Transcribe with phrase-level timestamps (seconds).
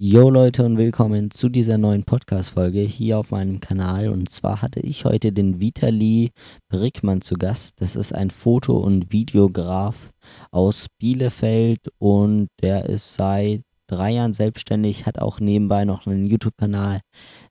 [0.00, 4.10] Jo Leute und willkommen zu dieser neuen Podcast-Folge hier auf meinem Kanal.
[4.10, 6.30] Und zwar hatte ich heute den Vitali
[6.68, 7.80] Brickmann zu Gast.
[7.80, 10.12] Das ist ein Foto- und Videograf
[10.52, 17.00] aus Bielefeld und der ist seit drei Jahren selbstständig, hat auch nebenbei noch einen YouTube-Kanal,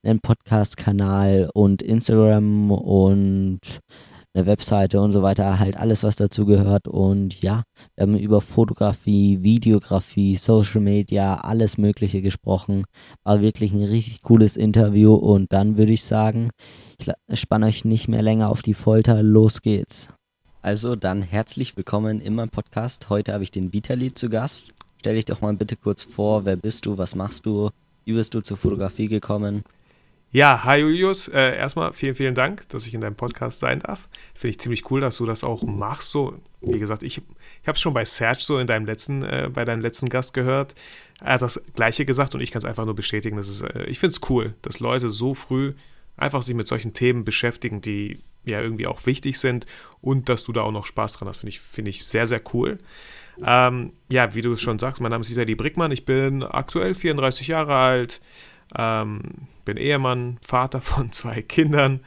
[0.02, 3.60] einen Podcast-Kanal und Instagram und
[4.38, 6.88] eine Webseite und so weiter, halt alles, was dazu gehört.
[6.88, 7.64] Und ja,
[7.96, 12.86] wir haben über Fotografie, Videografie, Social Media, alles Mögliche gesprochen.
[13.24, 15.14] War wirklich ein richtig cooles Interview.
[15.16, 16.52] Und dann würde ich sagen,
[17.00, 19.24] ich spanne euch nicht mehr länger auf die Folter.
[19.24, 20.10] Los geht's.
[20.62, 23.10] Also dann herzlich willkommen in meinem Podcast.
[23.10, 24.74] Heute habe ich den Vitali zu Gast.
[25.00, 27.70] Stell dich doch mal bitte kurz vor, wer bist du, was machst du,
[28.04, 29.62] wie bist du zur Fotografie gekommen?
[30.32, 31.30] Ja, hi Julius.
[31.30, 34.10] Äh, erstmal vielen, vielen Dank, dass ich in deinem Podcast sein darf.
[34.34, 36.12] Finde ich ziemlich cool, dass du das auch machst.
[36.12, 37.20] So, wie gesagt, ich,
[37.62, 40.34] ich habe es schon bei Serge so in deinem letzten, äh, bei deinem letzten Gast
[40.34, 40.76] gehört.
[41.22, 43.38] Er hat das Gleiche gesagt und ich kann es einfach nur bestätigen.
[43.38, 45.74] Das ist, äh, ich finde es cool, dass Leute so früh
[46.18, 49.66] einfach sich mit solchen Themen beschäftigen, die ja irgendwie auch wichtig sind
[50.02, 52.42] und dass du da auch noch Spaß dran hast, finde ich, find ich sehr, sehr
[52.54, 52.80] cool.
[53.46, 55.92] Ähm, ja, wie du schon sagst, mein Name ist Vitali Brickmann.
[55.92, 58.20] Ich bin aktuell 34 Jahre alt.
[58.76, 59.22] Ähm,
[59.66, 62.02] bin Ehemann, Vater von zwei Kindern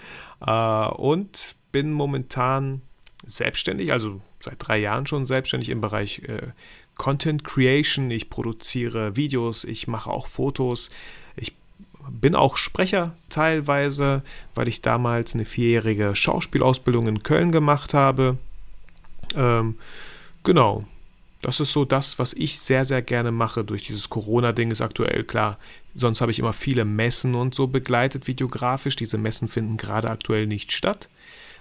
[0.45, 2.83] äh, und bin momentan
[3.25, 6.49] selbstständig, also seit drei Jahren schon selbstständig im Bereich äh,
[6.97, 8.11] Content Creation.
[8.11, 10.91] Ich produziere Videos, ich mache auch Fotos.
[11.37, 11.55] Ich
[12.11, 14.23] bin auch Sprecher teilweise,
[14.55, 18.39] weil ich damals eine vierjährige Schauspielausbildung in Köln gemacht habe.
[19.37, 19.77] Ähm,
[20.43, 20.85] genau,
[21.43, 23.65] das ist so das, was ich sehr, sehr gerne mache.
[23.65, 25.59] Durch dieses Corona-Ding ist aktuell klar.
[25.95, 28.97] Sonst habe ich immer viele Messen und so begleitet, videografisch.
[28.97, 31.09] Diese Messen finden gerade aktuell nicht statt.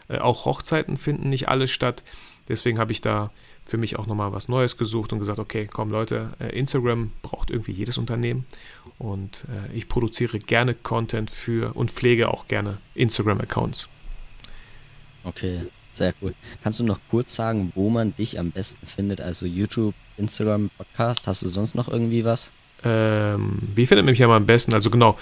[0.09, 2.03] Äh, auch Hochzeiten finden nicht alle statt.
[2.50, 3.31] Deswegen habe ich da
[3.66, 7.50] für mich auch nochmal was Neues gesucht und gesagt, okay, komm Leute, äh, Instagram braucht
[7.50, 8.45] irgendwie jedes Unternehmen.
[8.97, 13.88] Und äh, ich produziere gerne Content für und pflege auch gerne Instagram-Accounts.
[15.23, 16.33] Okay, sehr cool.
[16.63, 19.22] Kannst du noch kurz sagen, wo man dich am besten findet?
[19.22, 21.27] Also YouTube, Instagram, Podcast.
[21.27, 22.51] Hast du sonst noch irgendwie was?
[22.83, 24.73] Ähm, wie findet man mich am besten?
[24.73, 25.17] Also genau,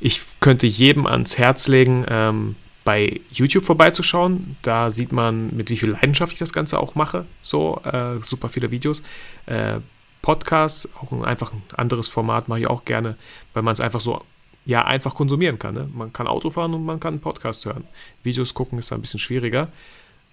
[0.00, 4.56] ich könnte jedem ans Herz legen, ähm, bei YouTube vorbeizuschauen.
[4.62, 7.26] Da sieht man, mit wie viel Leidenschaft ich das Ganze auch mache.
[7.42, 9.02] So, äh, super viele Videos.
[9.46, 9.80] Äh,
[10.22, 13.16] Podcasts, auch ein, einfach ein anderes Format mache ich auch gerne,
[13.54, 14.22] weil man es einfach so
[14.66, 15.74] ja einfach konsumieren kann.
[15.74, 15.88] Ne?
[15.92, 17.84] Man kann Auto fahren und man kann einen Podcast hören.
[18.22, 19.68] Videos gucken ist da ein bisschen schwieriger.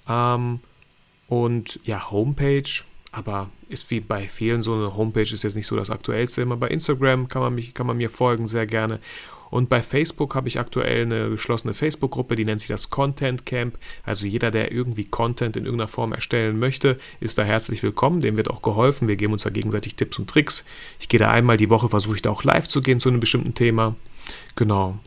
[0.07, 0.59] Ähm,
[1.27, 5.75] und ja, Homepage, aber ist wie bei vielen so eine Homepage ist jetzt nicht so
[5.75, 6.41] das aktuellste.
[6.41, 8.99] Immer bei Instagram kann man, mich, kann man mir folgen, sehr gerne.
[9.49, 13.77] Und bei Facebook habe ich aktuell eine geschlossene Facebook-Gruppe, die nennt sich das Content Camp.
[14.03, 18.21] Also jeder, der irgendwie Content in irgendeiner Form erstellen möchte, ist da herzlich willkommen.
[18.21, 19.07] Dem wird auch geholfen.
[19.07, 20.65] Wir geben uns da gegenseitig Tipps und Tricks.
[20.99, 23.21] Ich gehe da einmal die Woche, versuche ich da auch live zu gehen zu einem
[23.21, 23.95] bestimmten Thema.
[24.55, 24.99] Genau.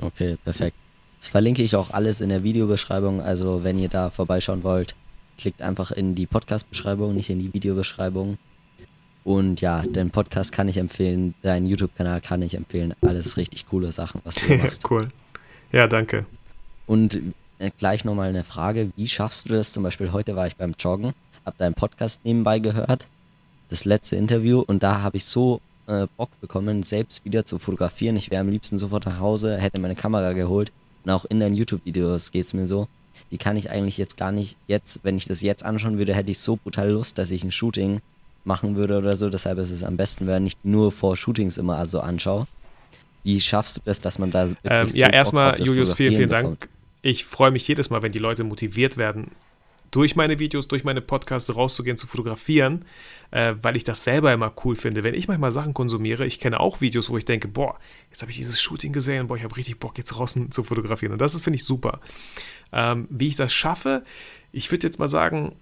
[0.00, 0.76] Okay, perfekt.
[1.24, 3.22] Das verlinke ich auch alles in der Videobeschreibung.
[3.22, 4.94] Also wenn ihr da vorbeischauen wollt,
[5.38, 8.36] klickt einfach in die Podcast-Beschreibung, nicht in die Videobeschreibung.
[9.24, 12.94] Und ja, den Podcast kann ich empfehlen, deinen YouTube-Kanal kann ich empfehlen.
[13.00, 14.90] Alles richtig coole Sachen, was du machst.
[14.90, 15.00] cool.
[15.72, 16.26] Ja, danke.
[16.86, 17.18] Und
[17.58, 19.72] äh, gleich nochmal eine Frage, wie schaffst du das?
[19.72, 21.14] Zum Beispiel heute war ich beim Joggen,
[21.46, 23.06] habe deinen Podcast nebenbei gehört,
[23.70, 28.14] das letzte Interview, und da habe ich so äh, Bock bekommen, selbst wieder zu fotografieren.
[28.18, 30.70] Ich wäre am liebsten sofort nach Hause, hätte meine Kamera geholt
[31.04, 32.88] und auch in deinen YouTube-Videos geht es mir so.
[33.30, 36.30] Die kann ich eigentlich jetzt gar nicht, jetzt, wenn ich das jetzt anschauen würde, hätte
[36.30, 38.00] ich so brutal Lust, dass ich ein Shooting
[38.44, 39.30] machen würde oder so.
[39.30, 42.46] Deshalb ist es am besten, wenn ich nur vor Shootings immer also anschaue.
[43.22, 46.62] Wie schaffst du das, dass man da ähm, Ja, erstmal, Julius, vielen, vielen bekommt?
[46.64, 46.68] Dank.
[47.02, 49.30] Ich freue mich jedes Mal, wenn die Leute motiviert werden,
[49.94, 52.84] durch meine Videos, durch meine Podcasts rauszugehen, zu fotografieren,
[53.30, 55.04] äh, weil ich das selber immer cool finde.
[55.04, 57.78] Wenn ich manchmal Sachen konsumiere, ich kenne auch Videos, wo ich denke, boah,
[58.10, 61.12] jetzt habe ich dieses Shooting gesehen, boah, ich habe richtig Bock, jetzt draußen zu fotografieren.
[61.12, 62.00] Und das finde ich, super.
[62.72, 64.02] Ähm, wie ich das schaffe,
[64.50, 65.54] ich würde jetzt mal sagen,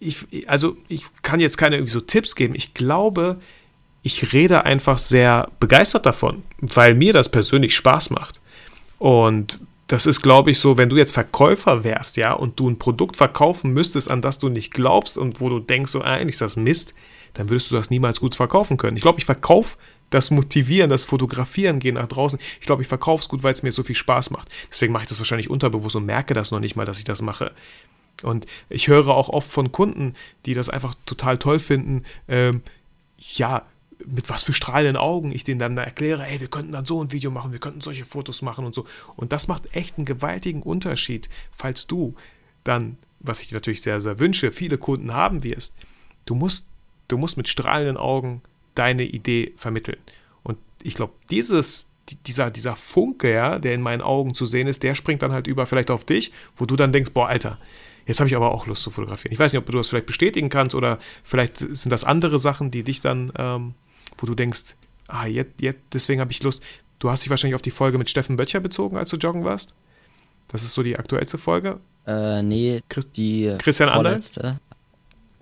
[0.00, 2.54] ich, also ich kann jetzt keine irgendwie so Tipps geben.
[2.54, 3.40] Ich glaube,
[4.02, 8.40] ich rede einfach sehr begeistert davon, weil mir das persönlich Spaß macht.
[8.98, 9.60] Und
[9.90, 13.16] das ist, glaube ich, so, wenn du jetzt Verkäufer wärst, ja, und du ein Produkt
[13.16, 16.42] verkaufen müsstest, an das du nicht glaubst und wo du denkst, so, ah, eigentlich ist
[16.42, 16.94] das Mist,
[17.34, 18.96] dann würdest du das niemals gut verkaufen können.
[18.96, 19.78] Ich glaube, ich verkaufe
[20.10, 22.38] das Motivieren, das Fotografieren gehen nach draußen.
[22.60, 24.48] Ich glaube, ich verkaufe es gut, weil es mir so viel Spaß macht.
[24.70, 27.20] Deswegen mache ich das wahrscheinlich unterbewusst und merke das noch nicht mal, dass ich das
[27.20, 27.50] mache.
[28.22, 30.14] Und ich höre auch oft von Kunden,
[30.46, 32.62] die das einfach total toll finden, ähm,
[33.18, 33.64] ja,
[34.06, 37.12] mit was für strahlenden Augen ich denen dann erkläre, ey, wir könnten dann so ein
[37.12, 38.86] Video machen, wir könnten solche Fotos machen und so.
[39.16, 42.14] Und das macht echt einen gewaltigen Unterschied, falls du
[42.64, 45.76] dann, was ich dir natürlich sehr, sehr wünsche, viele Kunden haben wirst.
[46.24, 46.66] Du musst,
[47.08, 48.42] du musst mit strahlenden Augen
[48.74, 49.98] deine Idee vermitteln.
[50.42, 51.90] Und ich glaube, dieses,
[52.26, 55.46] dieser, dieser Funke, ja, der in meinen Augen zu sehen ist, der springt dann halt
[55.46, 57.58] über vielleicht auf dich, wo du dann denkst, boah, Alter,
[58.06, 59.32] jetzt habe ich aber auch Lust zu fotografieren.
[59.32, 62.70] Ich weiß nicht, ob du das vielleicht bestätigen kannst oder vielleicht sind das andere Sachen,
[62.70, 63.74] die dich dann, ähm,
[64.20, 64.76] wo du denkst,
[65.08, 66.62] ah, jetzt, jetzt deswegen habe ich Lust.
[66.98, 69.74] Du hast dich wahrscheinlich auf die Folge mit Steffen Böttcher bezogen, als du joggen warst?
[70.48, 71.80] Das ist so die aktuellste Folge?
[72.06, 72.82] Äh, nee,
[73.16, 74.60] die Christian vorletzte.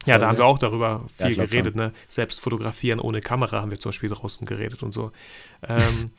[0.06, 1.92] Ja, da haben wir auch darüber viel ja, geredet, ne?
[2.06, 5.12] Selbst fotografieren ohne Kamera haben wir zum Beispiel draußen geredet und so.
[5.66, 6.10] Ähm,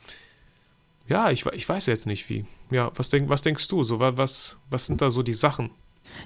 [1.08, 2.44] ja, ich, ich weiß jetzt nicht wie.
[2.70, 3.82] Ja, was, denk, was denkst du?
[3.82, 5.70] So, was, was sind da so die Sachen?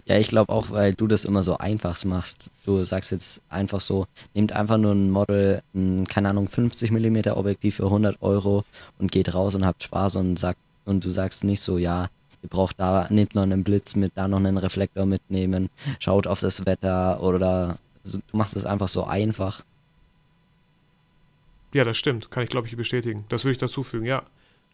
[0.07, 2.51] Ja, ich glaube auch, weil du das immer so einfach machst.
[2.65, 7.29] Du sagst jetzt einfach so, nehmt einfach nur ein Model, ein, keine Ahnung, 50 mm
[7.33, 8.65] Objektiv für 100 Euro
[8.99, 12.09] und geht raus und habt Spaß und sagt, und du sagst nicht so, ja,
[12.43, 16.41] ihr braucht da, nehmt noch einen Blitz mit, da noch einen Reflektor mitnehmen, schaut auf
[16.41, 19.65] das Wetter oder also, du machst es einfach so einfach.
[21.73, 23.25] Ja, das stimmt, kann ich glaube ich bestätigen.
[23.31, 24.23] Das würde ich dazu fügen, ja.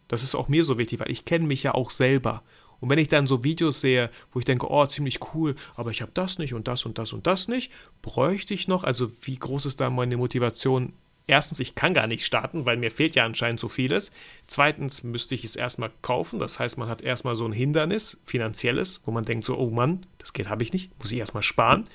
[0.07, 2.43] Das ist auch mir so wichtig, weil ich kenne mich ja auch selber.
[2.81, 6.01] Und wenn ich dann so Videos sehe, wo ich denke, oh, ziemlich cool, aber ich
[6.01, 9.37] habe das nicht und das und das und das nicht, bräuchte ich noch, also wie
[9.37, 10.91] groß ist da meine Motivation,
[11.27, 14.11] erstens, ich kann gar nicht starten, weil mir fehlt ja anscheinend so vieles.
[14.47, 16.39] Zweitens müsste ich es erstmal kaufen.
[16.39, 20.05] Das heißt, man hat erstmal so ein Hindernis, finanzielles, wo man denkt so, oh Mann,
[20.17, 21.85] das Geld habe ich nicht, muss ich erstmal sparen.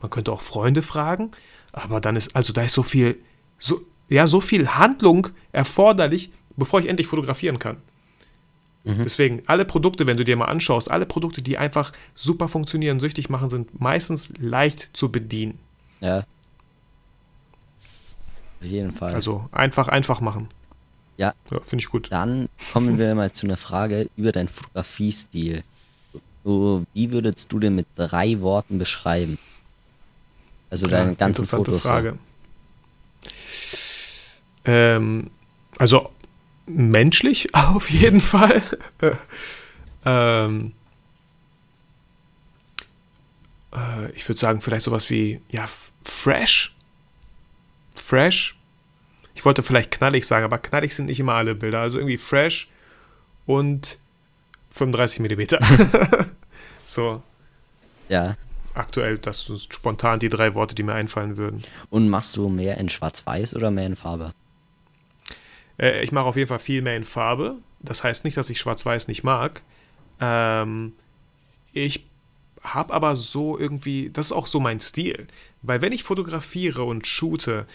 [0.00, 1.30] Man könnte auch Freunde fragen,
[1.72, 3.18] aber dann ist, also da ist so viel,
[3.58, 7.76] so, ja, so viel Handlung erforderlich, bevor ich endlich fotografieren kann.
[8.84, 9.02] Mhm.
[9.04, 13.28] Deswegen, alle Produkte, wenn du dir mal anschaust, alle Produkte, die einfach super funktionieren, süchtig
[13.28, 15.58] machen, sind meistens leicht zu bedienen.
[16.00, 16.24] Ja,
[18.60, 19.14] auf jeden Fall.
[19.14, 20.48] Also einfach, einfach machen.
[21.16, 21.34] Ja.
[21.50, 22.08] ja Finde ich gut.
[22.10, 25.64] Dann kommen wir mal zu einer Frage über deinen Fotografiestil.
[26.44, 29.38] So, wie würdest du den mit drei Worten beschreiben?
[30.68, 31.82] Also ja, deine ganzen interessante Fotos.
[31.82, 32.18] Frage.
[34.64, 35.30] Ähm,
[35.78, 36.10] also
[36.76, 38.62] menschlich auf jeden Fall.
[40.04, 40.72] ähm,
[43.72, 45.68] äh, ich würde sagen, vielleicht sowas wie, ja,
[46.02, 46.74] fresh
[48.10, 48.56] fresh.
[49.34, 51.80] Ich wollte vielleicht knallig sagen, aber knallig sind nicht immer alle Bilder.
[51.80, 52.68] Also irgendwie fresh
[53.46, 53.98] und
[54.70, 55.42] 35 mm.
[56.84, 57.22] so.
[58.08, 58.36] Ja.
[58.74, 61.62] Aktuell, das sind spontan die drei Worte, die mir einfallen würden.
[61.88, 64.32] Und machst du mehr in Schwarz-Weiß oder mehr in Farbe?
[65.80, 67.56] Äh, ich mache auf jeden Fall viel mehr in Farbe.
[67.80, 69.62] Das heißt nicht, dass ich Schwarz-Weiß nicht mag.
[70.20, 70.92] Ähm,
[71.72, 72.04] ich
[72.62, 75.26] habe aber so irgendwie, das ist auch so mein Stil.
[75.62, 77.66] Weil wenn ich fotografiere und shoote,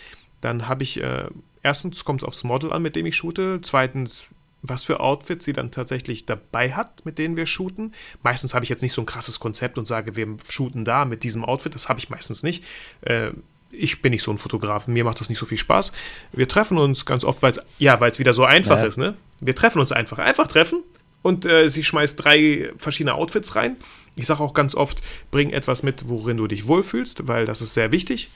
[0.42, 1.28] dann habe ich, äh,
[1.64, 3.60] erstens kommt es aufs Model an, mit dem ich shoote.
[3.64, 4.26] Zweitens,
[4.62, 7.94] was für Outfits sie dann tatsächlich dabei hat, mit denen wir shooten.
[8.22, 11.24] Meistens habe ich jetzt nicht so ein krasses Konzept und sage, wir shooten da mit
[11.24, 11.74] diesem Outfit.
[11.74, 12.64] Das habe ich meistens nicht.
[13.02, 13.32] Äh,
[13.78, 15.92] ich bin nicht so ein Fotograf, mir macht das nicht so viel Spaß.
[16.32, 18.86] Wir treffen uns ganz oft, weil es ja, wieder so einfach ja.
[18.86, 19.16] ist, ne?
[19.40, 20.18] Wir treffen uns einfach.
[20.18, 20.84] Einfach treffen
[21.22, 23.78] und äh, sie schmeißt drei verschiedene Outfits rein.
[24.16, 25.02] Ich sage auch ganz oft,
[25.32, 28.30] bring etwas mit, worin du dich wohlfühlst, weil das ist sehr wichtig.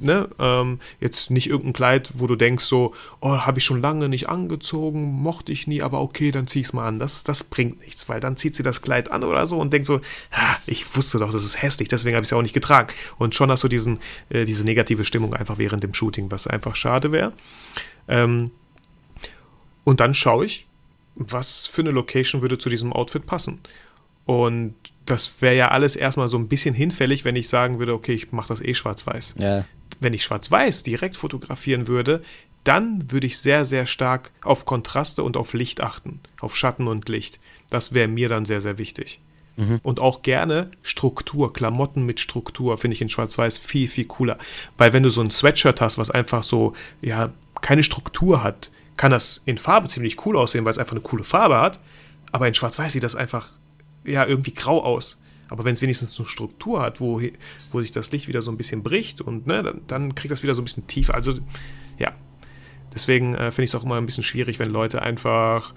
[0.00, 0.28] Ne?
[0.38, 4.28] Ähm, jetzt nicht irgendein Kleid, wo du denkst so, oh, habe ich schon lange nicht
[4.28, 6.98] angezogen, mochte ich nie, aber okay, dann zieh es mal an.
[6.98, 9.86] Das, das bringt nichts, weil dann zieht sie das Kleid an oder so und denkt
[9.86, 10.00] so,
[10.30, 12.92] ah, ich wusste doch, das ist hässlich, deswegen habe ich es auch nicht getragen.
[13.18, 13.98] Und schon hast du diesen,
[14.28, 17.32] äh, diese negative Stimmung einfach während dem Shooting, was einfach schade wäre.
[18.06, 18.52] Ähm,
[19.82, 20.66] und dann schaue ich,
[21.16, 23.58] was für eine Location würde zu diesem Outfit passen.
[24.26, 24.74] Und
[25.06, 28.30] das wäre ja alles erstmal so ein bisschen hinfällig, wenn ich sagen würde, okay, ich
[28.30, 29.36] mache das eh schwarz-weiß.
[29.38, 29.64] Ja.
[30.00, 32.22] Wenn ich schwarz-weiß direkt fotografieren würde,
[32.64, 37.08] dann würde ich sehr, sehr stark auf Kontraste und auf Licht achten, auf Schatten und
[37.08, 37.38] Licht.
[37.70, 39.20] Das wäre mir dann sehr, sehr wichtig.
[39.56, 39.80] Mhm.
[39.82, 44.38] Und auch gerne Struktur, Klamotten mit Struktur, finde ich in Schwarz-Weiß viel, viel cooler.
[44.76, 49.10] Weil wenn du so ein Sweatshirt hast, was einfach so, ja, keine Struktur hat, kann
[49.10, 51.78] das in Farbe ziemlich cool aussehen, weil es einfach eine coole Farbe hat.
[52.30, 53.48] Aber in Schwarz-Weiß sieht das einfach
[54.04, 55.20] ja irgendwie grau aus.
[55.48, 57.20] Aber wenn es wenigstens eine Struktur hat, wo,
[57.70, 60.42] wo sich das Licht wieder so ein bisschen bricht und ne, dann, dann kriegt das
[60.42, 61.14] wieder so ein bisschen tiefer.
[61.14, 61.34] Also
[61.98, 62.12] ja,
[62.94, 65.74] deswegen äh, finde ich es auch immer ein bisschen schwierig, wenn Leute einfach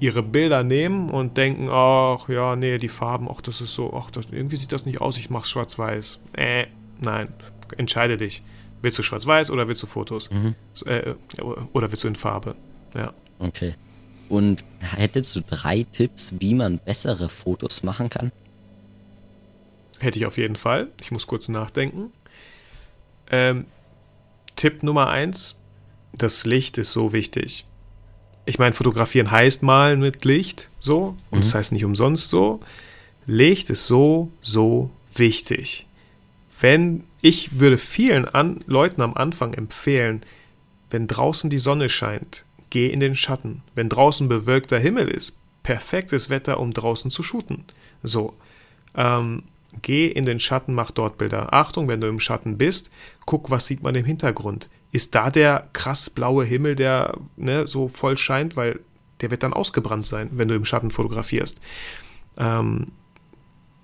[0.00, 4.10] ihre Bilder nehmen und denken, ach ja, nee, die Farben, ach das ist so, ach
[4.10, 6.20] das, irgendwie sieht das nicht aus, ich mache schwarz-weiß.
[6.32, 6.66] Äh,
[7.00, 7.28] nein,
[7.76, 8.42] entscheide dich.
[8.82, 10.28] Willst du schwarz-weiß oder willst du Fotos?
[10.30, 10.56] Mhm.
[10.86, 11.14] Äh,
[11.72, 12.56] oder willst du in Farbe?
[12.96, 13.12] Ja.
[13.38, 13.74] Okay.
[14.28, 18.32] Und hättest du drei Tipps, wie man bessere Fotos machen kann?
[20.02, 20.88] Hätte ich auf jeden Fall.
[21.00, 22.12] Ich muss kurz nachdenken.
[23.30, 23.66] Ähm,
[24.56, 25.60] Tipp Nummer eins:
[26.12, 27.64] Das Licht ist so wichtig.
[28.44, 31.16] Ich meine, fotografieren heißt malen mit Licht, so.
[31.30, 31.42] Und mhm.
[31.42, 32.58] das heißt nicht umsonst so.
[33.26, 35.86] Licht ist so, so wichtig.
[36.60, 40.22] Wenn ich würde vielen an, Leuten am Anfang empfehlen,
[40.90, 43.62] wenn draußen die Sonne scheint, geh in den Schatten.
[43.76, 47.64] Wenn draußen bewölkter Himmel ist, perfektes Wetter, um draußen zu shooten.
[48.02, 48.34] So,
[48.96, 49.44] ähm,
[49.80, 51.52] geh in den Schatten, mach dort Bilder.
[51.54, 52.90] Achtung, wenn du im Schatten bist,
[53.24, 54.68] guck, was sieht man im Hintergrund.
[54.90, 58.80] Ist da der krass blaue Himmel, der ne, so voll scheint, weil
[59.20, 61.60] der wird dann ausgebrannt sein, wenn du im Schatten fotografierst.
[62.38, 62.88] Ähm,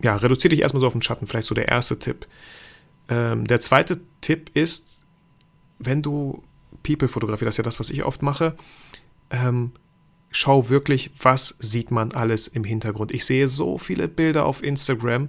[0.02, 2.26] ja, reduziere dich erstmal so auf den Schatten, vielleicht so der erste Tipp.
[3.08, 5.02] Ähm, der zweite Tipp ist,
[5.78, 6.42] wenn du
[6.82, 8.54] People fotografierst, das ist ja das, was ich oft mache,
[9.30, 9.72] ähm,
[10.30, 13.14] schau wirklich, was sieht man alles im Hintergrund.
[13.14, 15.28] Ich sehe so viele Bilder auf Instagram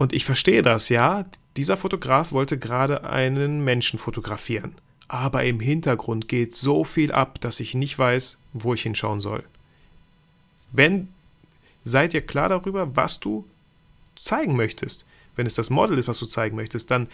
[0.00, 1.26] und ich verstehe das, ja.
[1.58, 4.74] Dieser Fotograf wollte gerade einen Menschen fotografieren.
[5.08, 9.44] Aber im Hintergrund geht so viel ab, dass ich nicht weiß, wo ich hinschauen soll.
[10.72, 11.08] Wenn,
[11.84, 13.44] seid ihr klar darüber, was du
[14.16, 15.04] zeigen möchtest.
[15.36, 17.06] Wenn es das Model ist, was du zeigen möchtest, dann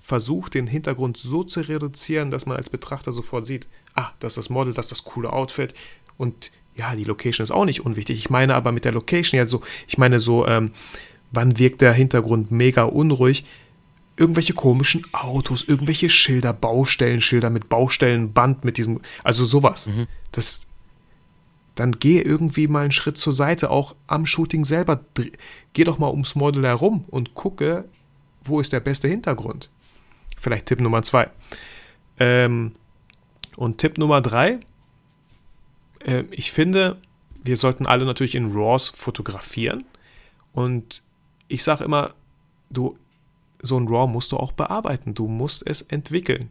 [0.00, 4.38] versuch den Hintergrund so zu reduzieren, dass man als Betrachter sofort sieht, ah, das ist
[4.38, 5.72] das Model, das ist das coole Outfit,
[6.18, 8.18] und ja, die Location ist auch nicht unwichtig.
[8.18, 10.72] Ich meine aber mit der Location, ja, so, ich meine so, ähm,
[11.34, 13.44] wann wirkt der Hintergrund mega unruhig?
[14.16, 19.86] Irgendwelche komischen Autos, irgendwelche Schilder, Baustellenschilder mit Baustellenband, mit diesem, also sowas.
[19.86, 20.06] Mhm.
[20.30, 20.66] Das,
[21.74, 25.00] dann geh irgendwie mal einen Schritt zur Seite, auch am Shooting selber.
[25.72, 27.86] Geh doch mal ums Model herum und gucke,
[28.44, 29.70] wo ist der beste Hintergrund.
[30.38, 31.30] Vielleicht Tipp Nummer zwei.
[32.20, 32.72] Ähm,
[33.56, 34.60] und Tipp Nummer drei,
[36.04, 36.98] äh, ich finde,
[37.42, 39.84] wir sollten alle natürlich in RAWs fotografieren.
[40.52, 41.02] Und
[41.48, 42.14] ich sage immer,
[42.70, 42.96] du,
[43.62, 45.14] so ein RAW musst du auch bearbeiten.
[45.14, 46.50] Du musst es entwickeln.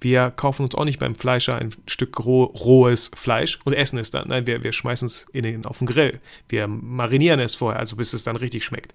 [0.00, 4.10] Wir kaufen uns auch nicht beim Fleischer ein Stück roh, rohes Fleisch und essen es
[4.10, 4.28] dann.
[4.28, 6.20] Nein, wir, wir schmeißen es in den, auf den Grill.
[6.48, 8.94] Wir marinieren es vorher, also bis es dann richtig schmeckt.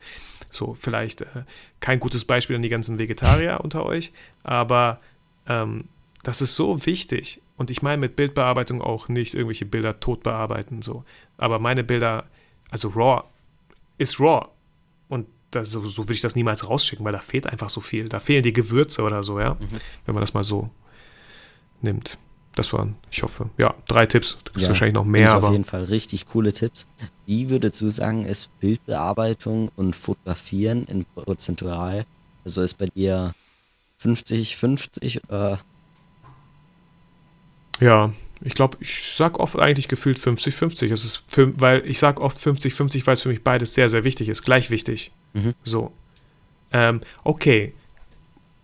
[0.50, 1.44] So, vielleicht äh,
[1.80, 4.12] kein gutes Beispiel an die ganzen Vegetarier unter euch,
[4.44, 5.00] aber
[5.48, 5.86] ähm,
[6.24, 7.42] das ist so wichtig.
[7.56, 11.06] Und ich meine mit Bildbearbeitung auch nicht irgendwelche Bilder tot bearbeiten, so.
[11.38, 12.26] Aber meine Bilder,
[12.70, 13.24] also RAW,
[13.98, 14.48] ist RAW.
[15.08, 15.28] Und
[15.58, 18.10] das, so, so würde ich das niemals rausschicken, weil da fehlt einfach so viel.
[18.10, 19.56] Da fehlen die Gewürze oder so, ja.
[19.56, 19.68] Mhm.
[20.06, 20.70] Wenn man das mal so
[21.82, 22.18] nimmt.
[22.56, 24.40] Das waren, ich hoffe, ja, drei Tipps.
[24.44, 25.34] Da gibt ja, wahrscheinlich noch mehr.
[25.34, 26.88] Aber auf jeden Fall richtig coole Tipps.
[27.28, 32.06] Wie würdest du sagen, ist Bildbearbeitung und Fotografieren in prozentual?
[32.44, 33.36] Also ist bei dir
[33.98, 35.60] 50, 50 oder
[37.80, 38.12] ja,
[38.42, 40.92] ich glaube, ich sage oft eigentlich gefühlt 50-50.
[40.92, 44.04] Es ist für, weil ich sage oft 50-50, weil es für mich beides sehr, sehr
[44.04, 44.44] wichtig ist.
[44.44, 45.12] Gleich wichtig.
[45.34, 45.54] Mhm.
[45.64, 45.92] So.
[46.74, 47.74] Ähm, okay,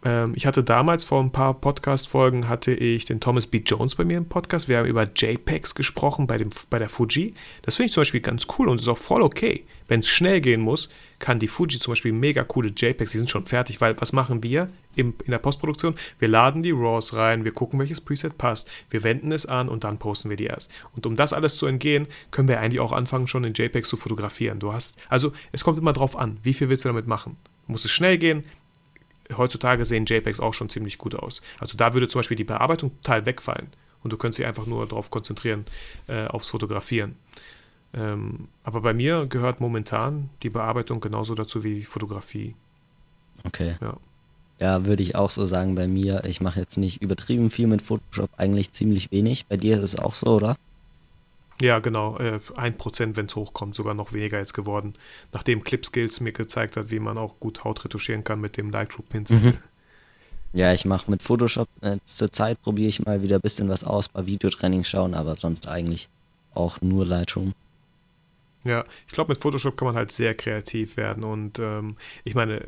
[0.06, 3.62] ähm, ich hatte damals vor ein paar Podcast-Folgen hatte ich den Thomas B.
[3.66, 4.68] Jones bei mir im Podcast.
[4.68, 7.34] Wir haben über JPEGs gesprochen bei, dem, bei der Fuji.
[7.62, 9.66] Das finde ich zum Beispiel ganz cool und ist auch voll okay.
[9.88, 13.30] Wenn es schnell gehen muss, kann die Fuji zum Beispiel mega coole JPEGs, die sind
[13.30, 15.96] schon fertig, weil was machen wir im, in der Postproduktion?
[16.20, 19.86] Wir laden die RAWs rein, wir gucken, welches Preset passt, wir wenden es an und
[19.86, 20.70] dann posten wir die erst.
[20.96, 23.96] Und um das alles zu entgehen, können wir eigentlich auch anfangen, schon in JPEGs zu
[23.96, 24.60] fotografieren.
[24.60, 27.38] Du hast, also es kommt immer drauf an, wie viel willst du damit machen?
[27.68, 28.44] Muss es schnell gehen?
[29.38, 31.42] Heutzutage sehen JPEGs auch schon ziemlich gut aus.
[31.60, 33.68] Also da würde zum Beispiel die Bearbeitung total wegfallen
[34.04, 35.66] und du könntest dich einfach nur darauf konzentrieren,
[36.08, 37.16] äh, aufs Fotografieren.
[37.94, 42.56] Ähm, aber bei mir gehört momentan die Bearbeitung genauso dazu wie die Fotografie.
[43.44, 43.76] Okay.
[43.82, 43.98] Ja.
[44.60, 46.24] Ja, würde ich auch so sagen bei mir.
[46.26, 49.46] Ich mache jetzt nicht übertrieben viel mit Photoshop, eigentlich ziemlich wenig.
[49.48, 50.56] Bei dir ist es auch so, oder?
[51.62, 52.18] Ja, genau.
[52.18, 54.94] Äh, ein Prozent, wenn es hochkommt, sogar noch weniger jetzt geworden.
[55.32, 59.40] Nachdem Clip-Skills mir gezeigt hat, wie man auch gut Haut retuschieren kann mit dem Lightroom-Pinsel.
[59.40, 59.58] Mhm.
[60.56, 63.84] Ja, ich mache mit Photoshop äh, zur Zeit probiere ich mal wieder ein bisschen was
[63.84, 66.10] aus, bei Videotraining schauen, aber sonst eigentlich
[66.54, 67.54] auch nur Lightroom.
[68.64, 71.24] Ja, ich glaube, mit Photoshop kann man halt sehr kreativ werden.
[71.24, 72.62] Und ähm, ich meine,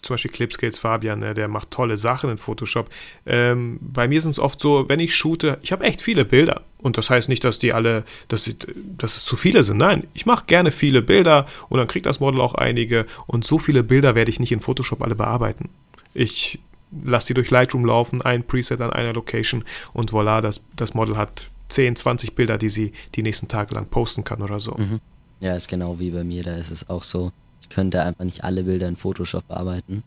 [0.00, 2.88] zum Beispiel Clipscales Fabian, ne, der macht tolle Sachen in Photoshop.
[3.26, 6.62] Ähm, bei mir sind es oft so, wenn ich shoote, ich habe echt viele Bilder.
[6.78, 8.56] Und das heißt nicht, dass die alle, dass, sie,
[8.96, 9.76] dass es zu viele sind.
[9.76, 13.06] Nein, ich mache gerne viele Bilder und dann kriegt das Model auch einige.
[13.26, 15.68] Und so viele Bilder werde ich nicht in Photoshop alle bearbeiten.
[16.14, 16.58] Ich
[17.04, 21.16] lasse die durch Lightroom laufen, ein Preset an einer Location und voilà, das, das Model
[21.16, 24.72] hat 10, 20 Bilder, die sie die nächsten Tage lang posten kann oder so.
[24.72, 25.00] Mhm.
[25.42, 26.44] Ja, ist genau wie bei mir.
[26.44, 27.32] Da ist es auch so.
[27.60, 30.04] Ich könnte einfach nicht alle Bilder in Photoshop bearbeiten.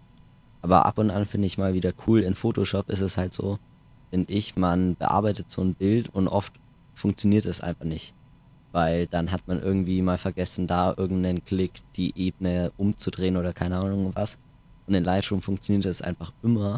[0.62, 2.22] Aber ab und an finde ich mal wieder cool.
[2.22, 3.60] In Photoshop ist es halt so,
[4.12, 6.54] finde ich, man bearbeitet so ein Bild und oft
[6.94, 8.14] funktioniert es einfach nicht.
[8.72, 13.80] Weil dann hat man irgendwie mal vergessen, da irgendeinen Klick, die Ebene umzudrehen oder keine
[13.80, 14.38] Ahnung was.
[14.88, 16.76] Und in Lightroom funktioniert es einfach immer.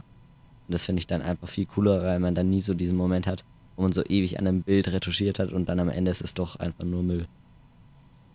[0.67, 3.27] Und das finde ich dann einfach viel cooler, weil man dann nie so diesen Moment
[3.27, 3.45] hat,
[3.75, 6.33] wo man so ewig an einem Bild retuschiert hat und dann am Ende ist es
[6.33, 7.27] doch einfach nur Müll.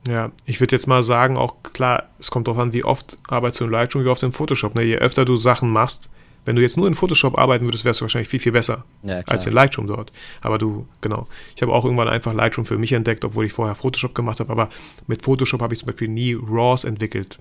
[0.08, 3.60] Ja, ich würde jetzt mal sagen, auch klar, es kommt darauf an, wie oft arbeitest
[3.60, 4.74] du in Lightroom, wie oft in Photoshop.
[4.74, 4.82] Ne?
[4.82, 6.10] Je öfter du Sachen machst,
[6.44, 9.20] Wenn du jetzt nur in Photoshop arbeiten würdest, wärst du wahrscheinlich viel, viel besser Ja,
[9.28, 10.10] als in Lightroom dort.
[10.40, 11.28] Aber du, genau.
[11.54, 14.50] Ich habe auch irgendwann einfach Lightroom für mich entdeckt, obwohl ich vorher Photoshop gemacht habe.
[14.50, 14.68] Aber
[15.06, 17.38] mit Photoshop habe ich zum Beispiel nie RAWs entwickelt.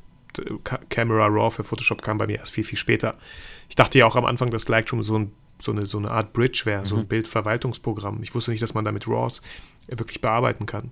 [0.63, 3.15] Ca- Camera RAW für Photoshop kam bei mir erst viel, viel später.
[3.69, 6.31] Ich dachte ja auch am Anfang, dass Lightroom so, ein, so, eine, so eine Art
[6.31, 8.21] Bridge wäre, so ein Bildverwaltungsprogramm.
[8.21, 9.41] Ich wusste nicht, dass man damit RAWs
[9.87, 10.91] wirklich bearbeiten kann.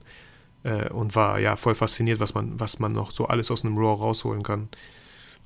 [0.64, 3.78] Äh, und war ja voll fasziniert, was man, was man noch so alles aus einem
[3.78, 4.70] RAW rausholen kann.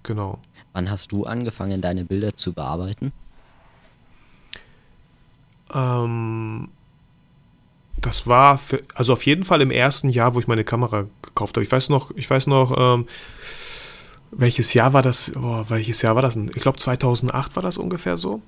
[0.01, 0.39] Genau.
[0.73, 3.13] Wann hast du angefangen, deine Bilder zu bearbeiten?
[5.73, 6.69] Ähm,
[7.97, 11.55] das war für, also auf jeden Fall im ersten Jahr, wo ich meine Kamera gekauft
[11.55, 11.63] habe.
[11.63, 13.07] Ich weiß noch, ich weiß noch, ähm,
[14.31, 15.31] welches Jahr war das?
[15.35, 16.33] Oh, welches Jahr war das?
[16.33, 16.49] denn?
[16.55, 18.41] Ich glaube 2008 war das ungefähr so.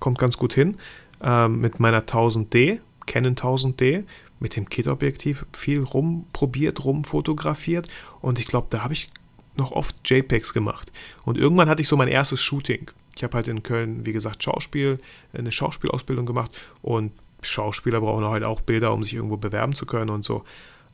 [0.00, 0.76] Kommt ganz gut hin.
[1.22, 4.04] Ähm, mit meiner 1000D, Canon 1000D,
[4.40, 7.88] mit dem Kit-Objektiv viel rumprobiert, rumfotografiert
[8.20, 9.10] und ich glaube, da habe ich
[9.56, 10.92] noch oft JPEGs gemacht.
[11.24, 12.90] Und irgendwann hatte ich so mein erstes Shooting.
[13.16, 15.00] Ich habe halt in Köln, wie gesagt, Schauspiel,
[15.32, 20.10] eine Schauspielausbildung gemacht und Schauspieler brauchen halt auch Bilder, um sich irgendwo bewerben zu können
[20.10, 20.44] und so.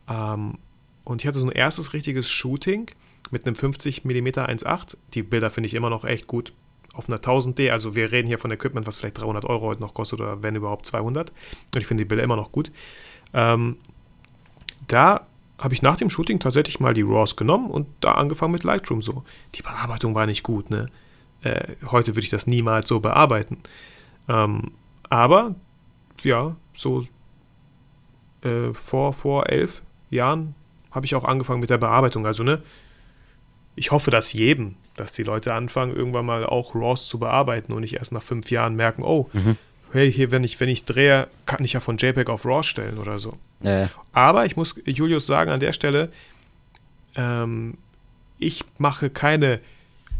[0.09, 0.59] Ähm,
[1.05, 2.91] und ich hatte so ein erstes richtiges Shooting
[3.31, 4.97] mit einem 50 mm 1.8.
[5.15, 6.53] Die Bilder finde ich immer noch echt gut.
[6.95, 9.95] Auf einer 1000D, also wir reden hier von Equipment, was vielleicht 300 Euro heute noch
[9.95, 11.31] kostet oder wenn überhaupt 200.
[11.75, 12.71] Und ich finde die Bilder immer noch gut.
[13.35, 13.77] Ähm,
[14.87, 15.27] da
[15.59, 19.03] habe ich nach dem Shooting tatsächlich mal die RAWs genommen und da angefangen mit Lightroom
[19.03, 19.25] so.
[19.55, 20.87] Die Bearbeitung war nicht gut, ne?
[21.43, 23.59] Äh, heute würde ich das niemals so bearbeiten.
[24.29, 24.73] Ähm,
[25.11, 25.55] aber,
[26.23, 27.07] ja, so
[28.43, 30.55] äh, vor, vor elf Jahren
[30.91, 32.27] habe ich auch angefangen mit der Bearbeitung.
[32.27, 32.63] Also, ne,
[33.77, 37.81] ich hoffe, dass jedem, dass die Leute anfangen, irgendwann mal auch RAWs zu bearbeiten und
[37.81, 39.29] nicht erst nach fünf Jahren merken, oh,
[39.95, 42.99] hey, hier, wenn ich, wenn ich drehe, kann ich ja von JPEG auf RAW stellen
[42.99, 43.39] oder so.
[43.63, 46.11] Äh, Aber ich muss Julius sagen an der Stelle,
[47.17, 47.79] ähm,
[48.39, 49.61] ich mache keine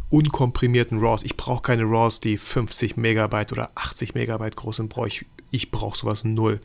[0.09, 1.23] unkomprimierten RAWs.
[1.23, 4.89] Ich brauche keine RAWs, die 50 Megabyte oder 80 Megabyte groß sind.
[4.89, 6.59] Brauche ich, ich brauche sowas null.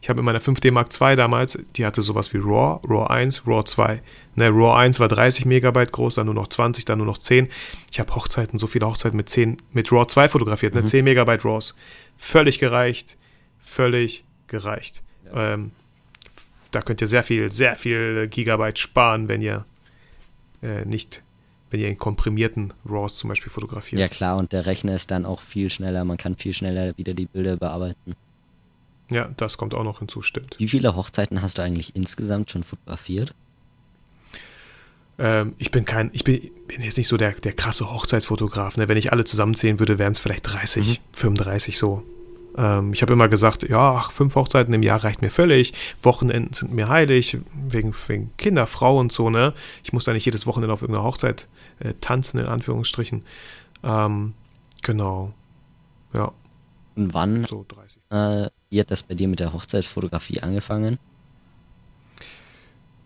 [0.00, 3.46] Ich habe in meiner 5D Mark II damals, die hatte sowas wie RAW, RAW 1,
[3.46, 4.02] RAW 2.
[4.36, 7.48] Ne, RAW 1 war 30 Megabyte groß, dann nur noch 20, dann nur noch 10.
[7.90, 11.44] Ich habe Hochzeiten, so viele Hochzeiten mit 10, mit RAW 2 fotografiert, ne, 10 Megabyte
[11.44, 11.74] RAWs.
[12.16, 13.16] Völlig gereicht,
[13.62, 15.02] völlig gereicht.
[15.34, 15.72] Ähm,
[16.70, 19.64] da könnt ihr sehr viel, sehr viel Gigabyte sparen, wenn ihr
[20.62, 21.22] äh, nicht,
[21.70, 24.00] wenn ihr in komprimierten RAWs zum Beispiel fotografiert.
[24.00, 27.14] ja klar, und der Rechner ist dann auch viel schneller, man kann viel schneller wieder
[27.14, 28.14] die Bilder bearbeiten.
[29.10, 30.56] Ja, das kommt auch noch hinzu, stimmt.
[30.58, 33.34] Wie viele Hochzeiten hast du eigentlich insgesamt schon fotografiert?
[35.18, 38.76] Ähm, ich bin kein, ich bin, bin jetzt nicht so der, der krasse Hochzeitsfotograf.
[38.76, 38.88] Ne?
[38.88, 42.02] Wenn ich alle zusammenzählen würde, wären es vielleicht 30, 35 so.
[42.56, 45.72] Ähm, ich habe immer gesagt, ja, ach, fünf Hochzeiten im Jahr reicht mir völlig.
[46.02, 47.38] Wochenenden sind mir heilig,
[47.68, 49.52] wegen, wegen Kinder, Frau und so, ne?
[49.84, 51.46] Ich muss da nicht jedes Wochenende auf irgendeiner Hochzeit
[51.78, 53.22] äh, tanzen, in Anführungsstrichen.
[53.84, 54.34] Ähm,
[54.82, 55.32] genau.
[56.12, 56.32] Ja,
[56.94, 57.98] Und wann so 30.
[58.10, 60.98] äh, wie hat das bei dir mit der Hochzeitsfotografie angefangen?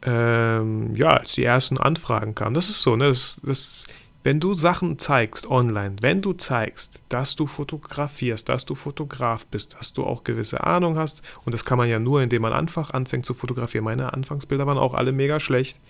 [0.03, 2.55] ähm, ja, als die ersten Anfragen kamen.
[2.55, 3.09] Das ist so, ne?
[3.09, 3.85] Das, das,
[4.23, 9.77] wenn du Sachen zeigst online, wenn du zeigst, dass du fotografierst, dass du Fotograf bist,
[9.79, 12.91] dass du auch gewisse Ahnung hast, und das kann man ja nur, indem man einfach
[12.91, 13.85] anfängt zu fotografieren.
[13.85, 15.81] Meine Anfangsbilder waren auch alle mega schlecht.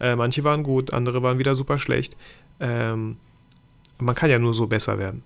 [0.00, 2.16] Äh, manche waren gut, andere waren wieder super schlecht.
[2.60, 3.16] Ähm,
[3.98, 5.22] man kann ja nur so besser werden.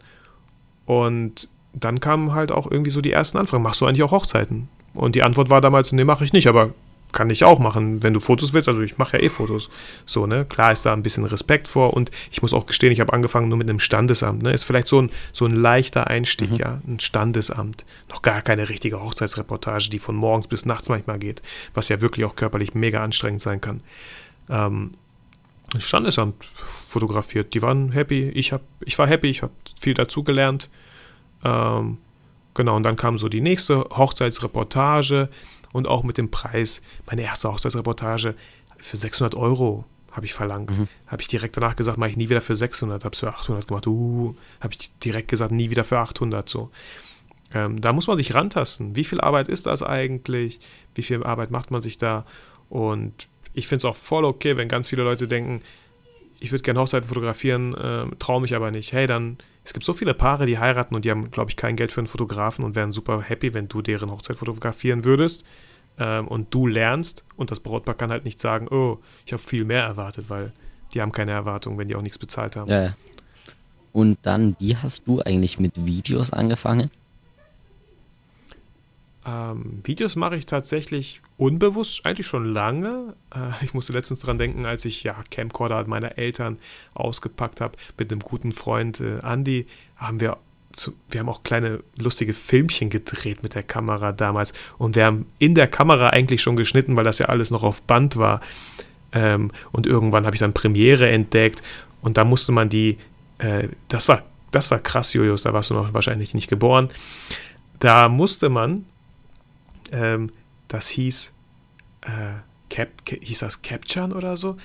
[0.87, 3.63] Und dann kamen halt auch irgendwie so die ersten Anfragen.
[3.63, 4.69] Machst du eigentlich auch Hochzeiten?
[4.95, 6.71] Und die Antwort war damals, nee, mache ich nicht, aber
[7.13, 8.69] kann ich auch machen, wenn du Fotos willst.
[8.69, 9.69] Also ich mache ja eh Fotos.
[10.07, 10.45] So, ne?
[10.45, 13.49] Klar ist da ein bisschen Respekt vor und ich muss auch gestehen, ich habe angefangen
[13.49, 14.43] nur mit einem Standesamt.
[14.43, 14.53] Ne?
[14.53, 16.81] Ist vielleicht so ein, so ein leichter Einstieg, ja.
[16.87, 17.85] Ein Standesamt.
[18.09, 21.43] Noch gar keine richtige Hochzeitsreportage, die von morgens bis nachts manchmal geht,
[21.75, 23.81] was ja wirklich auch körperlich mega anstrengend sein kann.
[24.49, 24.93] Ähm,
[25.75, 26.45] ein Standesamt
[26.89, 27.55] fotografiert.
[27.55, 28.29] Die waren happy.
[28.31, 30.69] Ich, hab, ich war happy, ich habe viel dazugelernt.
[31.45, 31.99] Ähm,
[32.55, 35.29] genau, und dann kam so die nächste Hochzeitsreportage
[35.73, 36.83] und auch mit dem Preis.
[37.07, 38.35] Meine erste Hochzeitsreportage
[38.79, 40.73] für 600 Euro habe ich verlangt.
[41.07, 43.69] Habe ich direkt danach gesagt, mache ich nie wieder für 600, habe es für 800
[43.69, 43.87] gemacht.
[43.87, 46.71] Uh, habe ich direkt gesagt, nie wieder für 800 so.
[47.55, 48.97] Ähm, da muss man sich rantasten.
[48.97, 50.61] Wie viel Arbeit ist das eigentlich?
[50.95, 52.25] Wie viel Arbeit macht man sich da?
[52.69, 55.63] Und ich finde es auch voll okay, wenn ganz viele Leute denken,
[56.39, 58.93] ich würde gerne Hochzeiten fotografieren, äh, traue mich aber nicht.
[58.93, 59.37] Hey, dann,
[59.71, 62.01] es gibt so viele Paare, die heiraten und die haben, glaube ich, kein Geld für
[62.01, 65.45] einen Fotografen und wären super happy, wenn du deren Hochzeit fotografieren würdest
[65.97, 69.65] ähm, und du lernst und das Brautpaar kann halt nicht sagen, oh, ich habe viel
[69.65, 70.53] mehr erwartet, weil
[70.93, 72.69] die haben keine Erwartung, wenn die auch nichts bezahlt haben.
[72.69, 72.97] Ja.
[73.93, 76.91] Und dann, wie hast du eigentlich mit Videos angefangen?
[79.25, 83.15] Ähm, Videos mache ich tatsächlich unbewusst, eigentlich schon lange.
[83.35, 86.59] Äh, ich musste letztens dran denken, als ich ja Camcorder meiner Eltern
[86.93, 90.37] ausgepackt habe mit einem guten Freund äh, Andy, haben wir
[90.73, 94.53] zu, wir haben auch kleine lustige Filmchen gedreht mit der Kamera damals.
[94.79, 97.83] Und wir haben in der Kamera eigentlich schon geschnitten, weil das ja alles noch auf
[97.83, 98.41] Band war.
[99.13, 101.63] Ähm, und irgendwann habe ich dann Premiere entdeckt
[102.03, 102.99] und da musste man die,
[103.39, 104.23] äh, das war,
[104.53, 106.91] das war krass, Julius, da warst du noch wahrscheinlich nicht geboren.
[107.81, 108.85] Da musste man,
[109.93, 110.31] ähm,
[110.71, 111.33] das hieß,
[112.03, 112.09] äh,
[112.69, 114.57] Cap, hieß das Capturen oder so?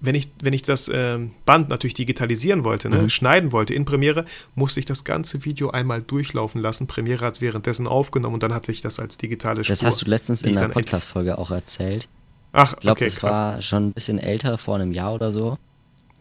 [0.00, 3.08] wenn ich, wenn ich das ähm, Band natürlich digitalisieren wollte, ne, mhm.
[3.08, 6.86] schneiden wollte in Premiere, musste ich das ganze Video einmal durchlaufen lassen.
[6.86, 9.74] Premiere hat es währenddessen aufgenommen und dann hatte ich das als digitale Spur.
[9.74, 12.08] Das hast du letztens in der Podcast-Folge auch erzählt.
[12.52, 13.38] Ach, ich glaube, okay, das krass.
[13.38, 15.58] war schon ein bisschen älter, vor einem Jahr oder so.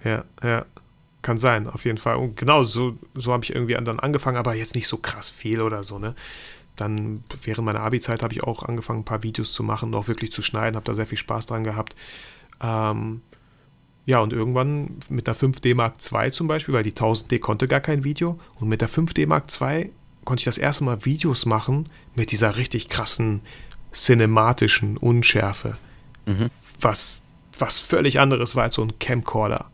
[0.04, 0.66] Ja, ja.
[1.22, 2.16] Kann sein, auf jeden Fall.
[2.16, 5.60] Und genau, so, so habe ich irgendwie dann angefangen, aber jetzt nicht so krass viel
[5.60, 6.16] oder so, ne?
[6.80, 10.32] Dann während meiner Abi-Zeit habe ich auch angefangen, ein paar Videos zu machen, auch wirklich
[10.32, 11.96] zu schneiden, habe da sehr viel Spaß dran gehabt.
[12.62, 13.22] Ähm,
[14.06, 17.82] ja, und irgendwann mit der 5D Mark II zum Beispiel, weil die 1000D konnte gar
[17.82, 19.92] kein Video, und mit der 5D Mark II
[20.24, 23.42] konnte ich das erste Mal Videos machen mit dieser richtig krassen
[23.94, 25.78] cinematischen Unschärfe,
[26.26, 26.50] mhm.
[26.80, 27.26] was,
[27.58, 29.66] was völlig anderes war als so ein Camcorder.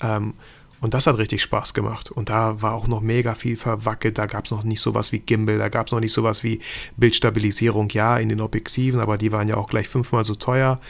[0.00, 0.34] Ähm,
[0.82, 2.10] und das hat richtig Spaß gemacht.
[2.10, 4.18] Und da war auch noch mega viel verwackelt.
[4.18, 6.58] Da gab es noch nicht sowas wie Gimbal, da gab es noch nicht sowas wie
[6.96, 10.80] Bildstabilisierung, ja, in den Objektiven, aber die waren ja auch gleich fünfmal so teuer.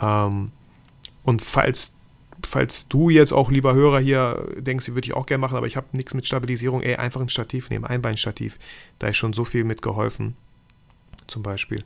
[0.00, 0.50] Ähm,
[1.24, 1.94] und falls
[2.44, 5.66] falls du jetzt auch, lieber Hörer, hier denkst, die würde ich auch gerne machen, aber
[5.66, 8.58] ich habe nichts mit Stabilisierung, ey, einfach ein Stativ nehmen, Einbeinstativ.
[8.98, 10.36] Da ist schon so viel mitgeholfen.
[11.26, 11.82] Zum Beispiel.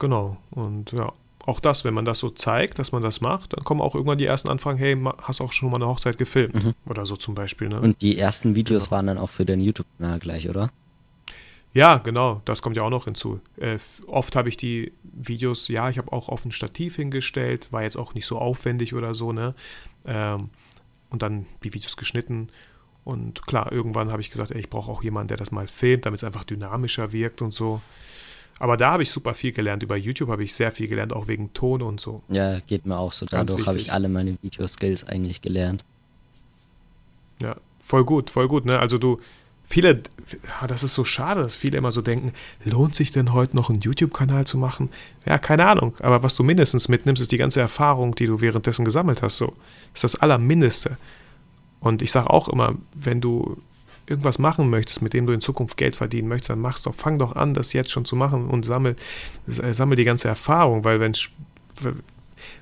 [0.00, 0.38] Genau.
[0.50, 1.12] Und ja,
[1.46, 4.18] auch das, wenn man das so zeigt, dass man das macht, dann kommen auch irgendwann
[4.18, 6.54] die ersten Anfragen, hey, hast auch schon mal eine Hochzeit gefilmt?
[6.54, 6.74] Mhm.
[6.86, 7.68] Oder so zum Beispiel.
[7.68, 7.80] Ne?
[7.80, 8.96] Und die ersten Videos genau.
[8.96, 10.70] waren dann auch für den YouTube-Kanal gleich, oder?
[11.74, 13.40] Ja, genau, das kommt ja auch noch hinzu.
[13.56, 17.82] Äh, oft habe ich die Videos, ja, ich habe auch auf ein Stativ hingestellt, war
[17.82, 19.54] jetzt auch nicht so aufwendig oder so, ne?
[20.06, 20.50] Ähm,
[21.10, 22.48] und dann die Videos geschnitten.
[23.04, 26.06] Und klar, irgendwann habe ich gesagt, ey, ich brauche auch jemanden, der das mal filmt,
[26.06, 27.82] damit es einfach dynamischer wirkt und so.
[28.58, 29.82] Aber da habe ich super viel gelernt.
[29.82, 32.22] Über YouTube habe ich sehr viel gelernt, auch wegen Ton und so.
[32.28, 33.26] Ja, geht mir auch so.
[33.26, 35.84] Dadurch habe ich alle meine Videoskills eigentlich gelernt.
[37.42, 38.64] Ja, voll gut, voll gut.
[38.64, 38.78] Ne?
[38.78, 39.20] Also du,
[39.64, 40.02] viele,
[40.68, 42.32] das ist so schade, dass viele immer so denken,
[42.64, 44.88] lohnt sich denn heute noch einen YouTube-Kanal zu machen?
[45.26, 45.96] Ja, keine Ahnung.
[46.00, 49.36] Aber was du mindestens mitnimmst, ist die ganze Erfahrung, die du währenddessen gesammelt hast.
[49.36, 49.46] So,
[49.92, 50.96] das ist das Allermindeste.
[51.80, 53.60] Und ich sage auch immer, wenn du
[54.06, 57.18] irgendwas machen möchtest, mit dem du in Zukunft Geld verdienen möchtest, dann machst doch, fang
[57.18, 58.96] doch an, das jetzt schon zu machen und sammel,
[59.46, 61.14] sammel die ganze Erfahrung, weil wenn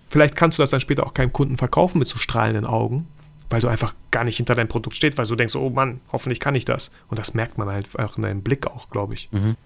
[0.09, 3.07] vielleicht kannst du das dann später auch keinem Kunden verkaufen mit so strahlenden Augen,
[3.51, 6.41] weil du einfach gar nicht hinter deinem Produkt stehst, weil du denkst, oh Mann, hoffentlich
[6.41, 6.91] kann ich das.
[7.09, 9.29] Und das merkt man halt auch in deinem Blick auch, glaube ich.
[9.33, 9.57] Mhm.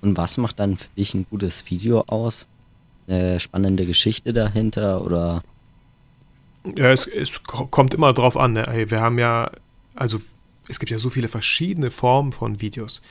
[0.00, 2.46] Und was macht dann für dich ein gutes Video aus?
[3.08, 5.42] Eine spannende Geschichte dahinter oder?
[6.76, 8.52] Ja, es, es kommt immer drauf an.
[8.52, 8.66] Ne?
[8.68, 9.50] Hey, wir haben ja,
[9.94, 10.20] also
[10.70, 13.02] es gibt ja so viele verschiedene Formen von Videos.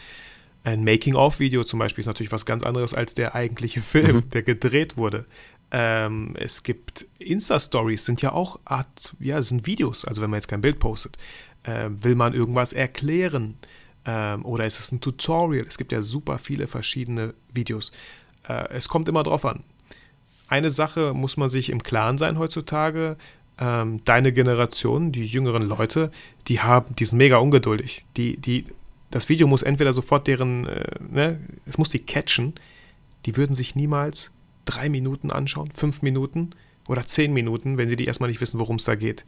[0.64, 4.30] Ein Making-of-Video zum Beispiel ist natürlich was ganz anderes als der eigentliche Film, mhm.
[4.32, 5.26] der gedreht wurde.
[5.72, 10.48] Ähm, es gibt Insta-Stories, sind ja auch Art, ja, sind Videos, also wenn man jetzt
[10.48, 11.18] kein Bild postet.
[11.64, 13.58] Äh, will man irgendwas erklären?
[14.06, 15.66] Ähm, oder ist es ein Tutorial?
[15.68, 17.92] Es gibt ja super viele verschiedene Videos.
[18.48, 19.64] Äh, es kommt immer drauf an.
[20.48, 23.18] Eine Sache muss man sich im Klaren sein heutzutage.
[23.60, 26.12] Ähm, deine Generation, die jüngeren Leute,
[26.48, 28.06] die haben, die sind mega ungeduldig.
[28.16, 28.64] Die, die,
[29.12, 32.54] das Video muss entweder sofort deren, äh, ne, es muss die catchen.
[33.26, 34.32] Die würden sich niemals
[34.64, 36.52] drei Minuten anschauen, fünf Minuten
[36.88, 39.26] oder zehn Minuten, wenn sie die erstmal nicht wissen, worum es da geht.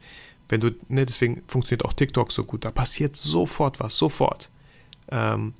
[0.48, 2.64] Wenn du, ne, deswegen funktioniert auch TikTok so gut.
[2.64, 4.50] Da passiert sofort was, sofort.
[5.10, 5.52] Ähm,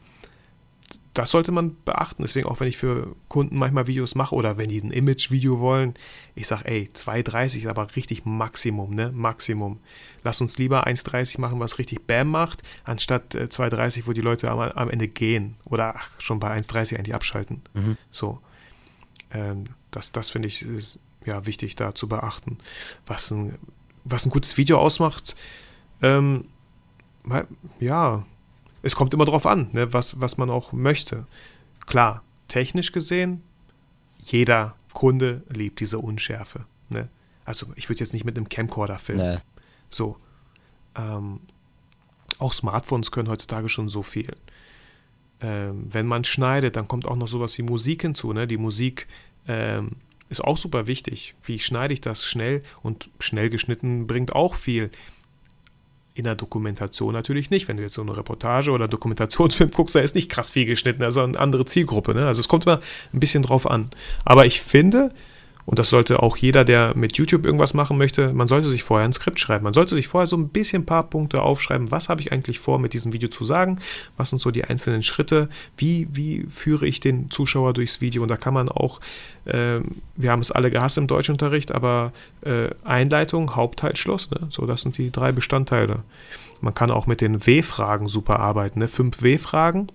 [1.14, 2.22] das sollte man beachten.
[2.22, 5.94] Deswegen auch, wenn ich für Kunden manchmal Videos mache oder wenn die ein Image-Video wollen,
[6.34, 9.12] ich sage, ey, 2,30 ist aber richtig Maximum, ne?
[9.12, 9.80] Maximum.
[10.24, 14.50] Lass uns lieber 1,30 machen, was richtig Bam macht, anstatt äh, 2,30, wo die Leute
[14.50, 17.60] am, am, Ende gehen oder ach, schon bei 1,30 eigentlich abschalten.
[17.74, 17.96] Mhm.
[18.10, 18.40] So.
[19.32, 22.58] Ähm, das das finde ich ist, ja, wichtig da zu beachten.
[23.06, 23.58] Was ein,
[24.04, 25.36] was ein gutes Video ausmacht,
[26.00, 26.46] ähm,
[27.80, 28.24] ja,
[28.82, 31.26] es kommt immer darauf an, ne, was, was man auch möchte.
[31.86, 33.42] Klar, technisch gesehen,
[34.18, 36.66] jeder Kunde liebt diese Unschärfe.
[36.88, 37.08] Ne?
[37.44, 39.34] Also ich würde jetzt nicht mit einem Camcorder filmen.
[39.34, 39.38] Nee.
[39.88, 40.16] So.
[40.96, 41.40] Ähm,
[42.38, 44.36] auch Smartphones können heutzutage schon so viel
[45.42, 48.32] ähm, wenn man schneidet, dann kommt auch noch sowas wie Musik hinzu.
[48.32, 48.46] Ne?
[48.46, 49.08] Die Musik
[49.48, 49.90] ähm,
[50.28, 51.34] ist auch super wichtig.
[51.42, 52.62] Wie schneide ich das schnell?
[52.82, 54.90] Und schnell geschnitten bringt auch viel.
[56.14, 57.68] In der Dokumentation natürlich nicht.
[57.68, 61.02] Wenn du jetzt so eine Reportage oder Dokumentationsfilm guckst, da ist nicht krass viel geschnitten,
[61.02, 62.14] also eine andere Zielgruppe.
[62.14, 62.26] Ne?
[62.26, 62.80] Also es kommt immer
[63.12, 63.88] ein bisschen drauf an.
[64.24, 65.12] Aber ich finde,
[65.64, 69.06] und das sollte auch jeder, der mit YouTube irgendwas machen möchte, man sollte sich vorher
[69.06, 69.64] ein Skript schreiben.
[69.64, 72.58] Man sollte sich vorher so ein bisschen ein paar Punkte aufschreiben, was habe ich eigentlich
[72.58, 73.80] vor mit diesem Video zu sagen,
[74.16, 78.22] was sind so die einzelnen Schritte, wie, wie führe ich den Zuschauer durchs Video.
[78.22, 79.00] Und da kann man auch,
[79.44, 79.80] äh,
[80.16, 84.48] wir haben es alle gehasst im Deutschunterricht, aber äh, Einleitung, Hauptteil, Schluss, ne?
[84.50, 86.00] so das sind die drei Bestandteile.
[86.60, 88.88] Man kann auch mit den W-Fragen super arbeiten, ne?
[88.88, 89.88] fünf W-Fragen.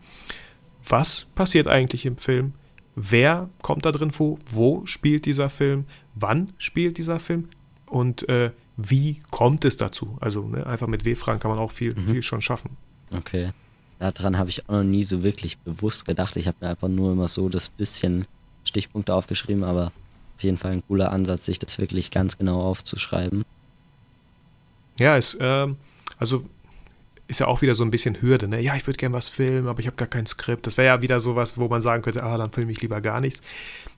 [0.88, 2.53] Was passiert eigentlich im Film?
[2.97, 7.47] Wer kommt da drin vor, wo spielt dieser Film, wann spielt dieser Film
[7.86, 10.17] und äh, wie kommt es dazu.
[10.19, 12.07] Also ne, einfach mit W-Fragen kann man auch viel, mhm.
[12.07, 12.71] viel schon schaffen.
[13.15, 13.51] Okay.
[13.99, 16.36] Daran habe ich auch noch nie so wirklich bewusst gedacht.
[16.36, 18.25] Ich habe mir einfach nur immer so das bisschen
[18.63, 19.91] Stichpunkte aufgeschrieben, aber
[20.36, 23.45] auf jeden Fall ein cooler Ansatz, sich das wirklich ganz genau aufzuschreiben.
[24.99, 25.67] Ja, es, äh,
[26.17, 26.45] also
[27.27, 28.61] ist ja auch wieder so ein bisschen Hürde, ne?
[28.61, 30.65] Ja, ich würde gerne was filmen, aber ich habe gar kein Skript.
[30.65, 33.19] Das wäre ja wieder sowas, wo man sagen könnte, ah, dann filme ich lieber gar
[33.19, 33.41] nichts.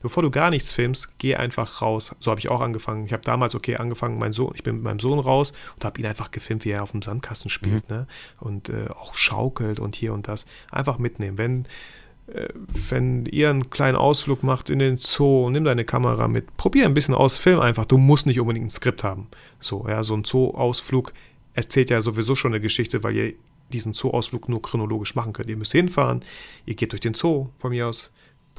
[0.02, 2.16] Bevor du gar nichts filmst, geh einfach raus.
[2.20, 3.06] So habe ich auch angefangen.
[3.06, 6.00] Ich habe damals, okay, angefangen, mein Sohn, ich bin mit meinem Sohn raus und habe
[6.00, 7.98] ihn einfach gefilmt, wie er auf dem Sandkasten spielt, mhm.
[7.98, 8.08] ne?
[8.40, 10.48] Und äh, auch schaukelt und hier und das.
[10.72, 11.38] Einfach mitnehmen.
[11.38, 11.66] Wenn,
[12.34, 12.48] äh,
[12.90, 16.96] wenn ihr einen kleinen Ausflug macht in den Zoo, nimm deine Kamera mit, probier ein
[16.96, 17.86] bisschen aus, film einfach.
[17.86, 19.28] Du musst nicht unbedingt ein Skript haben.
[19.60, 21.14] So, ja, so ein Zoo-Ausflug
[21.54, 23.34] erzählt ja sowieso schon eine Geschichte, weil ihr
[23.72, 25.50] diesen Zoo-Ausflug nur chronologisch machen könnt.
[25.50, 26.24] Ihr müsst hinfahren,
[26.66, 28.12] ihr geht durch den Zoo von mir aus,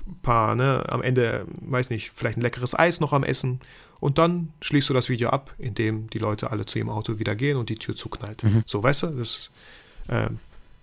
[0.07, 3.61] ein paar, ne, am Ende, weiß nicht, vielleicht ein leckeres Eis noch am Essen
[4.00, 7.35] und dann schließt du das Video ab, indem die Leute alle zu ihrem Auto wieder
[7.35, 8.42] gehen und die Tür zuknallt.
[8.42, 8.62] Mhm.
[8.66, 9.50] So, weißt du, das
[10.09, 10.29] äh,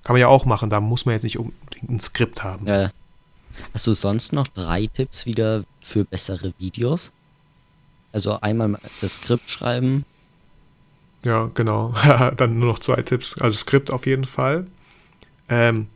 [0.03, 2.67] kann man ja auch machen, da muss man jetzt nicht unbedingt ein Skript haben.
[2.67, 2.91] Ja.
[3.73, 7.11] Hast du sonst noch drei Tipps wieder für bessere Videos?
[8.11, 10.05] Also einmal das Skript schreiben,
[11.27, 11.93] ja, genau.
[12.37, 13.37] Dann nur noch zwei Tipps.
[13.39, 14.65] Also Skript auf jeden Fall.
[15.49, 15.87] Ähm,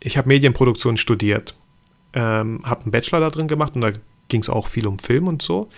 [0.00, 1.54] ich habe Medienproduktion studiert,
[2.14, 3.92] ähm, habe einen Bachelor da drin gemacht und da
[4.28, 5.68] ging es auch viel um Film und so.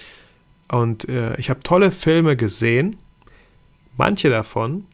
[0.71, 2.97] Und äh, ich habe tolle Filme gesehen.
[3.99, 4.87] Manche davon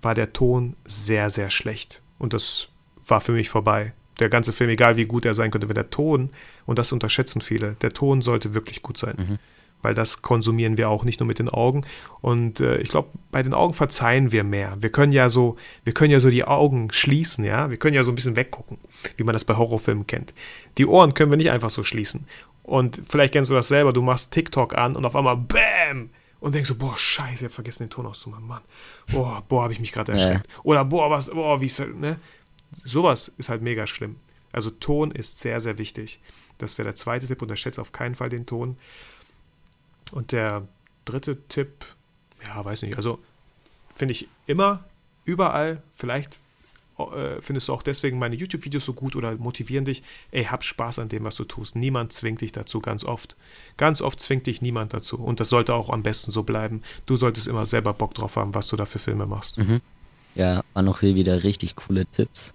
[0.00, 2.00] war der Ton sehr, sehr schlecht.
[2.20, 2.68] Und das
[3.06, 3.92] war für mich vorbei.
[4.20, 6.30] Der ganze Film, egal wie gut er sein könnte, wenn der Ton,
[6.64, 9.14] und das unterschätzen viele, der Ton sollte wirklich gut sein.
[9.16, 9.38] Mhm
[9.82, 11.82] weil das konsumieren wir auch nicht nur mit den Augen.
[12.20, 14.76] Und äh, ich glaube, bei den Augen verzeihen wir mehr.
[14.80, 17.70] Wir können ja so, wir können ja so die Augen schließen, ja.
[17.70, 18.78] Wir können ja so ein bisschen weggucken,
[19.16, 20.34] wie man das bei Horrorfilmen kennt.
[20.78, 22.26] Die Ohren können wir nicht einfach so schließen.
[22.62, 26.10] Und vielleicht kennst du das selber, du machst TikTok an und auf einmal BÄM!
[26.40, 28.62] Und denkst so, boah, scheiße, ich hab vergessen, den Ton auszumachen, Mann.
[29.10, 30.46] Boah, boah, habe ich mich gerade erschreckt.
[30.46, 30.60] Ja.
[30.62, 32.20] Oder boah, was, boah, wie ist das, ne?
[32.84, 34.16] Sowas ist halt mega schlimm.
[34.52, 36.20] Also Ton ist sehr, sehr wichtig.
[36.58, 37.42] Das wäre der zweite Tipp.
[37.42, 38.76] Unterschätze auf keinen Fall den Ton.
[40.12, 40.66] Und der
[41.04, 41.84] dritte Tipp,
[42.44, 43.18] ja, weiß nicht, also
[43.94, 44.84] finde ich immer,
[45.24, 46.40] überall, vielleicht
[46.98, 50.98] äh, findest du auch deswegen meine YouTube-Videos so gut oder motivieren dich, ey, hab Spaß
[50.98, 51.76] an dem, was du tust.
[51.76, 53.36] Niemand zwingt dich dazu, ganz oft.
[53.76, 55.16] Ganz oft zwingt dich niemand dazu.
[55.16, 56.82] Und das sollte auch am besten so bleiben.
[57.06, 59.58] Du solltest immer selber Bock drauf haben, was du da für Filme machst.
[59.58, 59.80] Mhm.
[60.34, 62.54] Ja, war noch hier wieder richtig coole Tipps.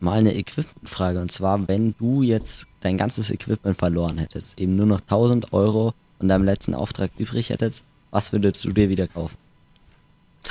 [0.00, 1.20] Mal eine Equipment-Frage.
[1.20, 5.94] Und zwar, wenn du jetzt dein ganzes Equipment verloren hättest, eben nur noch 1000 Euro
[6.20, 9.36] von deinem letzten Auftrag übrig hättest, was würdest du dir wieder kaufen?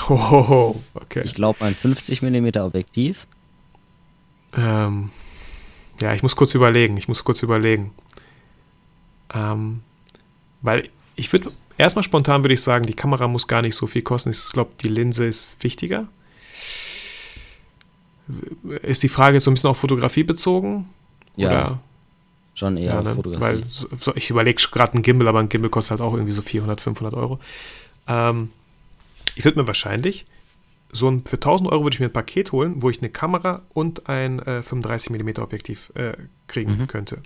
[0.09, 1.21] Oh, okay.
[1.23, 3.27] Ich glaube ein 50 mm Objektiv.
[4.57, 5.11] Ähm,
[6.01, 6.97] ja, ich muss kurz überlegen.
[6.97, 7.91] Ich muss kurz überlegen.
[9.33, 9.81] Ähm,
[10.61, 14.01] weil ich würde, erstmal spontan würde ich sagen, die Kamera muss gar nicht so viel
[14.01, 14.31] kosten.
[14.31, 16.07] Ich glaube, die Linse ist wichtiger.
[18.81, 20.89] Ist die Frage jetzt so ein bisschen auf Fotografie bezogen?
[21.35, 21.49] Ja.
[21.49, 21.79] Oder?
[22.53, 23.15] Schon eher ja, ne?
[23.15, 23.41] Fotografie.
[23.41, 26.41] Weil so, ich überlege gerade ein Gimbal, aber ein Gimbal kostet halt auch irgendwie so
[26.41, 27.39] 400, 500 Euro.
[28.07, 28.49] Ähm,
[29.35, 30.25] ich würde mir wahrscheinlich
[30.91, 33.61] so ein, für 1000 Euro würde ich mir ein Paket holen, wo ich eine Kamera
[33.73, 36.13] und ein äh, 35 mm Objektiv äh,
[36.47, 36.87] kriegen mhm.
[36.87, 37.21] könnte.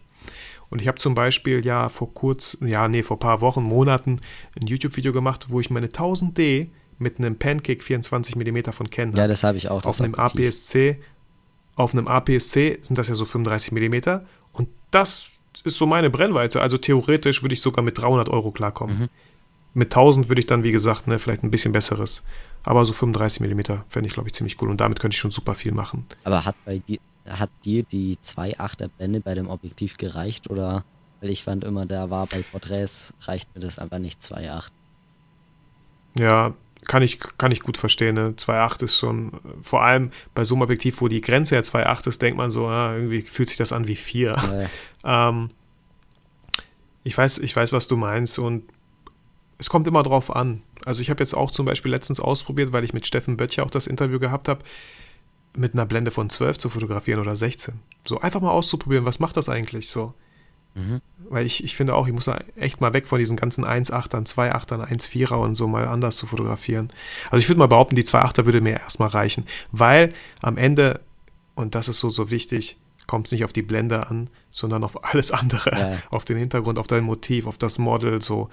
[0.70, 4.18] Und ich habe zum Beispiel ja vor kurz, ja, nee, vor ein paar Wochen, Monaten
[4.60, 9.16] ein YouTube-Video gemacht, wo ich meine 1000D mit einem Pancake 24 mm von Canon.
[9.16, 9.84] Ja, das habe ich auch.
[9.84, 11.00] Auf einem APS-C,
[11.76, 14.43] auf einem APS-C sind das ja so 35 mm und
[14.94, 16.62] das ist so meine Brennweite.
[16.62, 19.00] Also theoretisch würde ich sogar mit 300 Euro klarkommen.
[19.00, 19.10] Mhm.
[19.76, 22.24] Mit 1000 würde ich dann, wie gesagt, ne, vielleicht ein bisschen besseres.
[22.64, 24.70] Aber so 35 mm fände ich, glaube ich, ziemlich cool.
[24.70, 26.06] Und damit könnte ich schon super viel machen.
[26.24, 30.50] Aber hat, bei dir, hat dir die 2,8er Blende bei dem Objektiv gereicht?
[30.50, 30.84] Oder,
[31.22, 34.70] weil ich fand immer, da war bei Porträts, reicht mir das aber nicht 2,8.
[36.20, 36.54] Ja,
[36.88, 38.16] kann ich, kann ich gut verstehen.
[38.16, 38.34] Ne?
[38.38, 42.22] 2.8 ist schon, vor allem bei so einem Objektiv, wo die Grenze ja 2.8 ist,
[42.22, 44.42] denkt man so, ah, irgendwie fühlt sich das an wie 4.
[44.52, 44.68] Nee.
[45.04, 45.50] ähm,
[47.04, 48.64] ich, weiß, ich weiß, was du meinst und
[49.58, 50.62] es kommt immer drauf an.
[50.86, 53.72] Also ich habe jetzt auch zum Beispiel letztens ausprobiert, weil ich mit Steffen Böttcher auch
[53.72, 54.64] das Interview gehabt habe,
[55.56, 57.80] mit einer Blende von 12 zu fotografieren oder 16.
[58.06, 60.14] So einfach mal auszuprobieren, was macht das eigentlich so?
[60.76, 61.02] Mhm.
[61.30, 64.28] Weil ich, ich finde auch, ich muss da echt mal weg von diesen ganzen 1,8ern,
[64.28, 66.90] 2,8ern, 1,4er und so mal anders zu fotografieren.
[67.30, 71.00] Also ich würde mal behaupten, die 2,8er würde mir erstmal reichen, weil am Ende,
[71.56, 75.14] und das ist so, so wichtig, kommt es nicht auf die Blende an, sondern auf
[75.14, 75.98] alles andere, ja.
[76.10, 78.50] auf den Hintergrund, auf dein Motiv, auf das Model, so.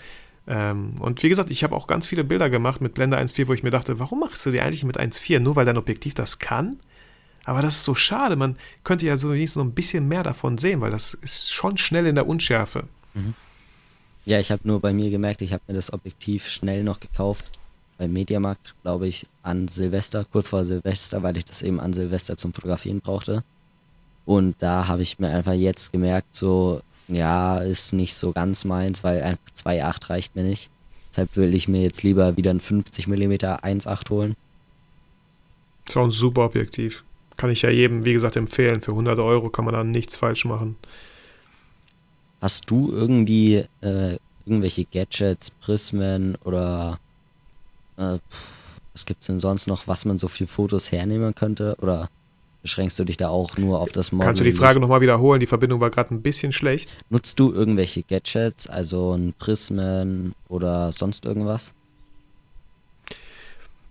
[0.46, 3.52] Ähm, und wie gesagt, ich habe auch ganz viele Bilder gemacht mit Blende 1.4, wo
[3.52, 5.38] ich mir dachte, warum machst du die eigentlich mit 1.4?
[5.38, 6.76] Nur weil dein Objektiv das kann?
[7.44, 8.37] Aber das ist so schade.
[8.37, 11.79] Man könnte ja so wenigstens noch ein bisschen mehr davon sehen, weil das ist schon
[11.79, 12.85] schnell in der Unschärfe.
[13.14, 13.35] Mhm.
[14.26, 17.46] Ja, ich habe nur bei mir gemerkt, ich habe mir das Objektiv schnell noch gekauft.
[17.98, 22.37] Beim Mediamarkt, glaube ich, an Silvester, kurz vor Silvester, weil ich das eben an Silvester
[22.37, 23.42] zum Fotografieren brauchte.
[24.26, 29.03] Und da habe ich mir einfach jetzt gemerkt, so, ja, ist nicht so ganz meins,
[29.03, 30.70] weil einfach 2.8 reicht mir nicht.
[31.11, 34.37] Deshalb will ich mir jetzt lieber wieder ein 50 mm 1.8 holen.
[35.88, 37.05] Ist auch ein super Objektiv.
[37.40, 38.83] Kann ich ja jedem, wie gesagt, empfehlen.
[38.83, 40.76] Für 100 Euro kann man da nichts falsch machen.
[42.42, 47.00] Hast du irgendwie äh, irgendwelche Gadgets, Prismen oder
[47.96, 48.18] äh,
[48.92, 51.76] was gibt es denn sonst noch, was man so für Fotos hernehmen könnte?
[51.81, 52.11] Oder
[52.61, 54.26] beschränkst du dich da auch nur auf das Model?
[54.26, 55.40] Kannst du die Frage nochmal wiederholen?
[55.40, 56.90] Die Verbindung war gerade ein bisschen schlecht.
[57.09, 61.72] Nutzt du irgendwelche Gadgets, also ein Prismen oder sonst irgendwas?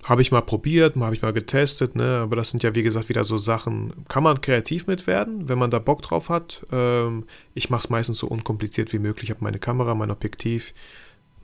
[0.10, 2.22] Habe ich mal probiert, habe ich mal getestet, ne?
[2.24, 5.60] aber das sind ja wie gesagt wieder so Sachen, kann man kreativ mit werden, wenn
[5.60, 6.66] man da Bock drauf hat.
[6.72, 9.26] Ähm, ich mache es meistens so unkompliziert wie möglich.
[9.26, 10.74] Ich habe meine Kamera, mein Objektiv,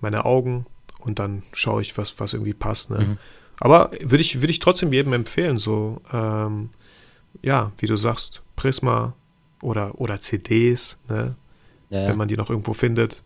[0.01, 0.65] meine Augen
[0.99, 2.89] und dann schaue ich, was, was irgendwie passt.
[2.89, 2.97] Ne?
[2.97, 3.17] Mhm.
[3.59, 6.71] Aber würde ich, würd ich trotzdem jedem empfehlen, so, ähm,
[7.43, 9.13] ja, wie du sagst, Prisma
[9.61, 11.35] oder, oder CDs, ne?
[11.91, 12.07] Ja, ja.
[12.09, 13.21] wenn man die noch irgendwo findet.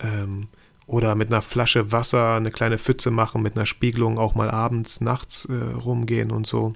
[0.00, 0.48] Ähm,
[0.88, 5.00] oder mit einer Flasche Wasser eine kleine Pfütze machen, mit einer Spiegelung auch mal abends,
[5.02, 6.74] nachts äh, rumgehen und so.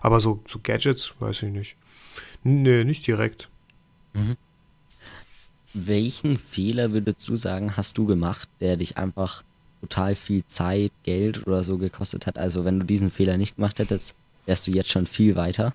[0.00, 1.76] Aber so, so Gadgets, weiß ich nicht.
[2.44, 3.48] Nee, nicht direkt.
[4.14, 4.36] Mhm.
[5.74, 9.42] Welchen Fehler würdest du sagen, hast du gemacht, der dich einfach
[9.80, 12.38] total viel Zeit, Geld oder so gekostet hat?
[12.38, 14.14] Also wenn du diesen Fehler nicht gemacht hättest,
[14.46, 15.74] wärst du jetzt schon viel weiter?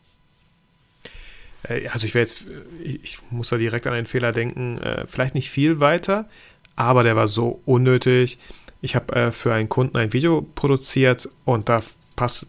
[1.63, 2.47] Äh, also ich wäre jetzt,
[2.81, 6.29] ich muss da direkt an einen Fehler denken, äh, vielleicht nicht viel weiter,
[6.77, 8.39] aber der war so unnötig.
[8.79, 11.81] Ich habe äh, für einen Kunden ein Video produziert und da
[12.15, 12.47] passt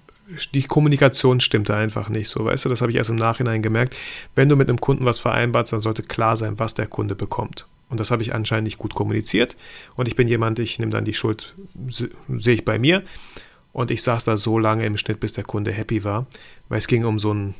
[0.55, 3.97] die Kommunikation stimmte einfach nicht so, weißt du, das habe ich erst im Nachhinein gemerkt.
[4.35, 7.67] Wenn du mit einem Kunden was vereinbart, dann sollte klar sein, was der Kunde bekommt.
[7.89, 9.57] Und das habe ich anscheinend nicht gut kommuniziert.
[9.97, 11.55] Und ich bin jemand, ich nehme dann die Schuld,
[11.89, 13.03] sehe ich bei mir.
[13.73, 16.27] Und ich saß da so lange im Schnitt, bis der Kunde happy war,
[16.69, 17.55] weil es ging um so ein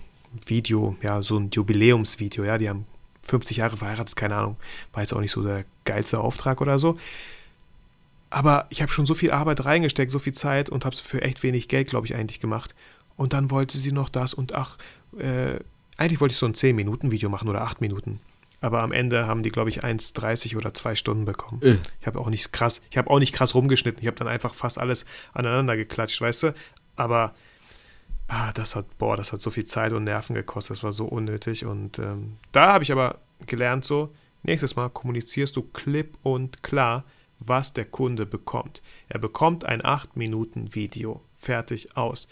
[0.47, 2.85] Video, ja, so ein Jubiläumsvideo, ja, die haben
[3.29, 4.57] 50 Jahre verheiratet, keine Ahnung,
[4.93, 6.99] war jetzt auch nicht so der geilste Auftrag oder so.
[8.31, 11.23] Aber ich habe schon so viel Arbeit reingesteckt, so viel Zeit und habe es für
[11.23, 12.75] echt wenig Geld, glaube ich, eigentlich gemacht.
[13.17, 14.79] Und dann wollte sie noch das und ach,
[15.19, 15.59] äh,
[15.97, 18.21] eigentlich wollte ich so ein 10-Minuten-Video machen oder 8 Minuten.
[18.61, 21.63] Aber am Ende haben die, glaube ich, 1,30 oder 2 Stunden bekommen.
[21.63, 21.77] Äh.
[22.01, 24.01] Ich habe auch nicht krass, ich habe auch nicht krass rumgeschnitten.
[24.01, 26.55] Ich habe dann einfach fast alles aneinander geklatscht, weißt du?
[26.97, 27.35] Aber
[28.29, 31.07] ah, das hat, boah, das hat so viel Zeit und Nerven gekostet, das war so
[31.07, 31.65] unnötig.
[31.65, 34.13] Und ähm, da habe ich aber gelernt, so,
[34.43, 37.05] nächstes Mal kommunizierst du klipp und klar,
[37.41, 38.83] was der Kunde bekommt.
[39.09, 41.23] Er bekommt ein 8-Minuten-Video.
[41.41, 42.27] Fertig aus.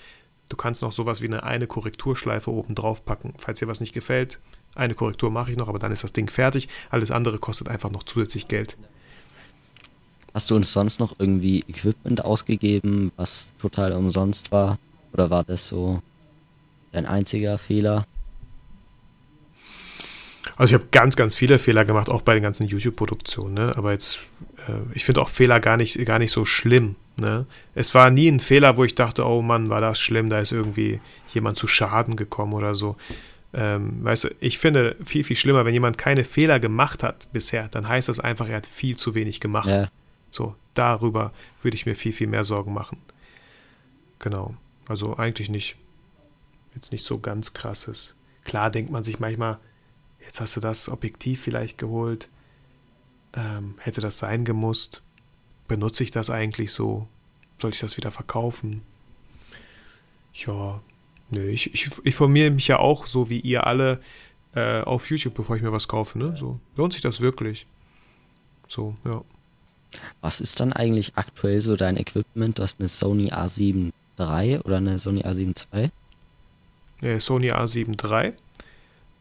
[0.48, 3.34] Du kannst noch sowas wie eine, eine Korrekturschleife oben drauf packen.
[3.38, 4.40] Falls dir was nicht gefällt,
[4.74, 6.68] eine Korrektur mache ich noch, aber dann ist das Ding fertig.
[6.90, 8.76] Alles andere kostet einfach noch zusätzlich Geld.
[10.34, 14.78] Hast du uns sonst noch irgendwie Equipment ausgegeben, was total umsonst war?
[15.16, 16.02] Oder war das so
[16.92, 18.06] dein einziger Fehler?
[20.56, 23.54] Also ich habe ganz, ganz viele Fehler gemacht, auch bei den ganzen YouTube-Produktionen.
[23.54, 23.72] Ne?
[23.76, 24.18] Aber jetzt,
[24.68, 26.96] äh, ich finde auch Fehler gar nicht, gar nicht so schlimm.
[27.18, 27.46] Ne?
[27.74, 30.52] Es war nie ein Fehler, wo ich dachte, oh Mann, war das schlimm, da ist
[30.52, 31.00] irgendwie
[31.32, 32.96] jemand zu Schaden gekommen oder so.
[33.54, 37.68] Ähm, weißt du, ich finde viel, viel schlimmer, wenn jemand keine Fehler gemacht hat bisher,
[37.68, 39.70] dann heißt das einfach, er hat viel zu wenig gemacht.
[39.70, 39.88] Ja.
[40.30, 42.98] So, darüber würde ich mir viel, viel mehr Sorgen machen.
[44.18, 44.54] Genau.
[44.88, 45.76] Also eigentlich nicht.
[46.74, 48.14] Jetzt nicht so ganz krasses.
[48.44, 49.58] Klar denkt man sich manchmal,
[50.20, 52.28] jetzt hast du das Objektiv vielleicht geholt.
[53.34, 55.02] Ähm, hätte das sein gemusst?
[55.68, 57.08] Benutze ich das eigentlich so?
[57.60, 58.82] Soll ich das wieder verkaufen?
[60.34, 60.80] Ja,
[61.30, 64.00] nö, ich, ich, ich formiere mich ja auch so wie ihr alle
[64.54, 66.18] äh, auf YouTube, bevor ich mir was kaufe.
[66.18, 66.36] Ne?
[66.36, 67.66] So, lohnt sich das wirklich?
[68.68, 69.22] So, ja.
[70.20, 72.58] Was ist dann eigentlich aktuell so dein Equipment?
[72.58, 75.90] Du hast eine Sony A7 III oder eine Sony A7 II?
[77.02, 78.32] Äh, Sony A7 III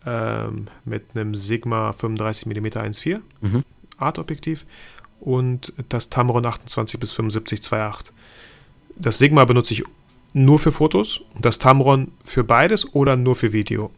[0.06, 3.64] ähm, mit einem Sigma 35 mm 1.4 mhm.
[3.98, 4.66] Art-Objektiv
[5.20, 8.12] und das Tamron 28 bis 75 2.8.
[8.98, 9.84] Das Sigma benutze ich
[10.34, 13.92] nur für Fotos, das Tamron für beides oder nur für Video.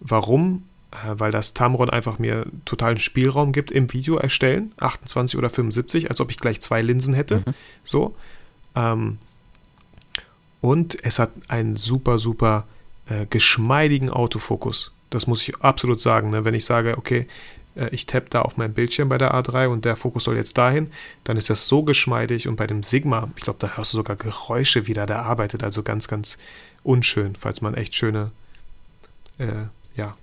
[0.00, 0.64] Warum?
[0.94, 6.10] äh, weil das Tamron einfach mir totalen Spielraum gibt im Video erstellen, 28 oder 75,
[6.10, 7.38] als ob ich gleich zwei Linsen hätte.
[7.38, 7.54] Mhm.
[7.82, 8.16] So.
[8.76, 9.18] Ähm,
[10.64, 12.66] und es hat einen super, super
[13.06, 14.92] äh, geschmeidigen Autofokus.
[15.10, 16.30] Das muss ich absolut sagen.
[16.30, 16.46] Ne?
[16.46, 17.26] Wenn ich sage, okay,
[17.76, 20.56] äh, ich tappe da auf meinen Bildschirm bei der A3 und der Fokus soll jetzt
[20.56, 20.88] dahin,
[21.24, 24.16] dann ist das so geschmeidig und bei dem Sigma, ich glaube, da hörst du sogar
[24.16, 26.38] Geräusche, wie der arbeitet, also ganz, ganz
[26.82, 28.30] unschön, falls man echt schöne,
[29.36, 30.16] äh, ja,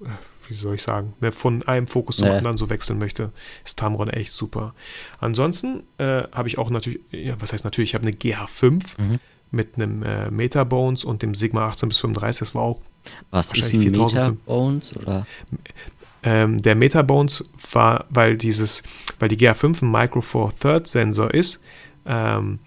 [0.00, 0.06] äh,
[0.48, 2.36] wie soll ich sagen, ne, von einem Fokus zum nee.
[2.36, 3.32] anderen so wechseln möchte,
[3.64, 4.76] ist Tamron echt super.
[5.18, 9.18] Ansonsten äh, habe ich auch natürlich, ja, was heißt natürlich, ich habe eine GH5 mhm.
[9.52, 12.80] Mit einem äh, Metabones und dem Sigma 18 bis 35, das war auch
[13.30, 15.26] was ist ein Metabones oder?
[16.24, 18.82] Ähm, der Metabones war, weil dieses,
[19.18, 21.60] weil die GA5 ein Micro Four Third Sensor ist.
[22.06, 22.60] Ähm,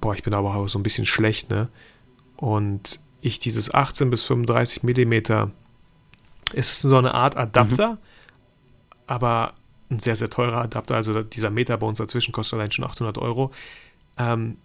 [0.00, 1.68] boah, ich bin aber auch so ein bisschen schlecht, ne?
[2.36, 5.52] Und ich dieses 18 bis 35 Millimeter,
[6.52, 7.98] es ist so eine Art Adapter, mhm.
[9.06, 9.54] aber
[9.90, 10.96] ein sehr, sehr teurer Adapter.
[10.96, 13.52] Also dieser Metabones dazwischen kostet allein schon 800 Euro.
[14.18, 14.56] Ähm,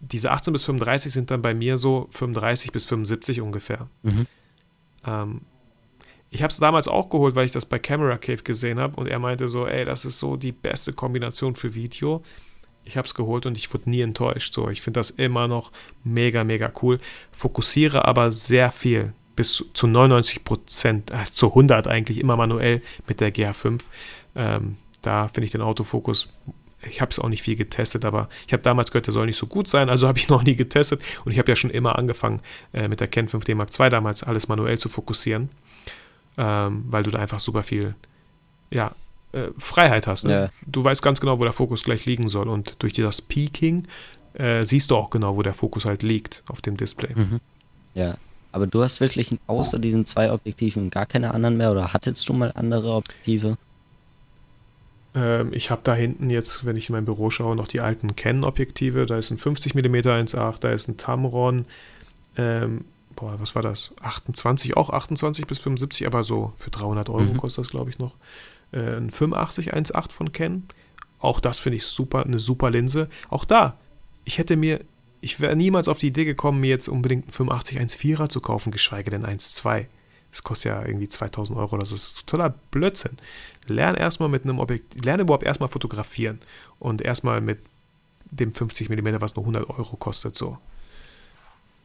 [0.00, 3.88] diese 18 bis 35 sind dann bei mir so 35 bis 75 ungefähr.
[4.02, 4.26] Mhm.
[5.06, 5.40] Ähm,
[6.30, 9.08] ich habe es damals auch geholt, weil ich das bei Camera Cave gesehen habe und
[9.08, 12.22] er meinte so, ey, das ist so die beste Kombination für Video.
[12.84, 14.52] Ich habe es geholt und ich wurde nie enttäuscht.
[14.52, 15.72] So, ich finde das immer noch
[16.04, 17.00] mega, mega cool.
[17.32, 23.20] Fokussiere aber sehr viel, bis zu 99 Prozent, äh, zu 100 eigentlich immer manuell mit
[23.20, 23.82] der GH5.
[24.34, 26.28] Ähm, da finde ich den Autofokus
[26.88, 29.36] ich habe es auch nicht viel getestet, aber ich habe damals gehört, der soll nicht
[29.36, 31.98] so gut sein, also habe ich noch nie getestet und ich habe ja schon immer
[31.98, 32.40] angefangen
[32.72, 35.50] äh, mit der Ken 5D Mark II damals alles manuell zu fokussieren
[36.38, 37.94] ähm, weil du da einfach super viel
[38.70, 38.92] ja,
[39.32, 40.24] äh, Freiheit hast.
[40.24, 40.32] Ne?
[40.32, 40.48] Ja.
[40.66, 43.86] Du weißt ganz genau, wo der Fokus gleich liegen soll und durch das Peaking
[44.34, 47.14] äh, siehst du auch genau, wo der Fokus halt liegt auf dem Display.
[47.14, 47.40] Mhm.
[47.94, 48.16] Ja,
[48.52, 52.32] aber du hast wirklich außer diesen zwei Objektiven gar keine anderen mehr oder hattest du
[52.32, 53.56] mal andere Objektive?
[55.16, 58.14] Ähm, ich habe da hinten jetzt, wenn ich in mein Büro schaue, noch die alten
[58.14, 59.06] Canon-Objektive.
[59.06, 61.64] Da ist ein 50 mm 1.8, da ist ein Tamron.
[62.36, 62.84] Ähm,
[63.16, 63.92] boah, was war das?
[64.02, 67.38] 28, auch 28 bis 75, aber so für 300 Euro mhm.
[67.38, 68.14] kostet das, glaube ich, noch.
[68.72, 70.64] Äh, ein 85 1.8 von Canon.
[71.18, 73.08] Auch das finde ich super, eine super Linse.
[73.30, 73.78] Auch da,
[74.26, 74.80] ich hätte mir,
[75.22, 78.70] ich wäre niemals auf die Idee gekommen, mir jetzt unbedingt einen 85 1.4er zu kaufen,
[78.70, 79.86] geschweige denn 1.2.
[80.30, 81.94] Das kostet ja irgendwie 2000 Euro oder so.
[81.94, 83.16] Das ist totaler Blödsinn.
[83.66, 86.40] Lern erstmal mit einem Objekt, lerne überhaupt erstmal fotografieren
[86.78, 87.58] und erstmal mit
[88.30, 90.58] dem 50 mm, was nur 100 Euro kostet, so.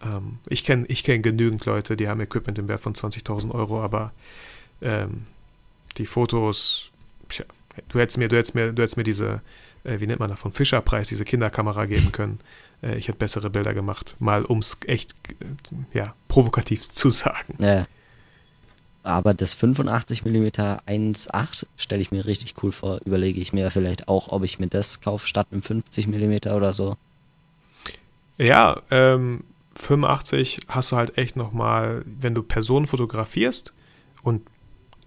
[0.03, 3.81] Ähm, ich kenne ich kenn genügend Leute, die haben Equipment im Wert von 20.000 Euro,
[3.81, 4.11] aber
[4.81, 5.25] ähm,
[5.97, 6.91] die Fotos,
[7.29, 7.45] tja,
[7.89, 9.41] du hättest mir, du hättest mir, du hättest mir diese,
[9.83, 12.39] äh, wie nennt man das, von Fischerpreis, diese Kinderkamera geben können.
[12.81, 17.55] Äh, ich hätte bessere Bilder gemacht, mal um es echt, äh, ja, provokativ zu sagen.
[17.59, 17.85] Ja.
[19.03, 22.99] Aber das 85 mm 1.8 stelle ich mir richtig cool vor.
[23.03, 26.73] Überlege ich mir vielleicht auch, ob ich mir das kaufe statt einem 50 mm oder
[26.73, 26.97] so.
[28.37, 29.43] Ja, ähm,
[29.75, 33.73] 85 hast du halt echt nochmal, wenn du Personen fotografierst
[34.23, 34.41] und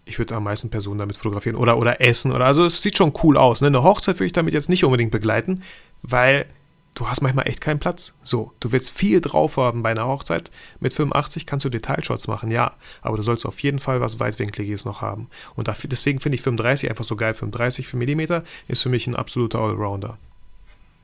[0.06, 3.12] ich würde am meisten Personen damit fotografieren oder, oder essen oder also es sieht schon
[3.22, 3.60] cool aus.
[3.60, 3.68] Ne?
[3.68, 5.62] Eine Hochzeit würde ich damit jetzt nicht unbedingt begleiten,
[6.02, 6.46] weil
[6.94, 8.14] du hast manchmal echt keinen Platz.
[8.22, 10.50] So, du willst viel drauf haben bei einer Hochzeit.
[10.80, 14.84] Mit 85 kannst du Detailshots machen, ja, aber du sollst auf jeden Fall was Weitwinkliges
[14.84, 15.28] noch haben.
[15.56, 17.34] Und dafür, deswegen finde ich 35 einfach so geil.
[17.34, 20.18] 35 mm ist für mich ein absoluter Allrounder.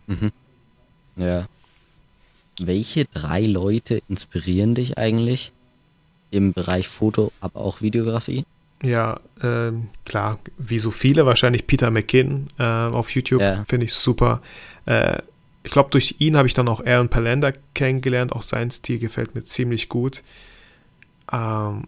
[0.06, 0.32] Mhm.
[1.16, 1.48] Ja,
[2.60, 5.52] welche drei Leute inspirieren dich eigentlich
[6.30, 8.44] im Bereich Foto, aber auch Videografie?
[8.82, 9.72] Ja, äh,
[10.04, 13.64] klar, wie so viele, wahrscheinlich Peter McKinn äh, auf YouTube, ja.
[13.66, 14.42] finde ich super.
[14.84, 15.18] Äh,
[15.62, 19.34] ich glaube, durch ihn habe ich dann auch Aaron Palander kennengelernt, auch sein Stil gefällt
[19.34, 20.22] mir ziemlich gut.
[21.32, 21.86] Ähm,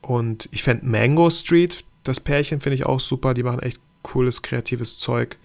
[0.00, 4.42] und ich fände Mango Street, das Pärchen finde ich auch super, die machen echt cooles,
[4.42, 5.36] kreatives Zeug.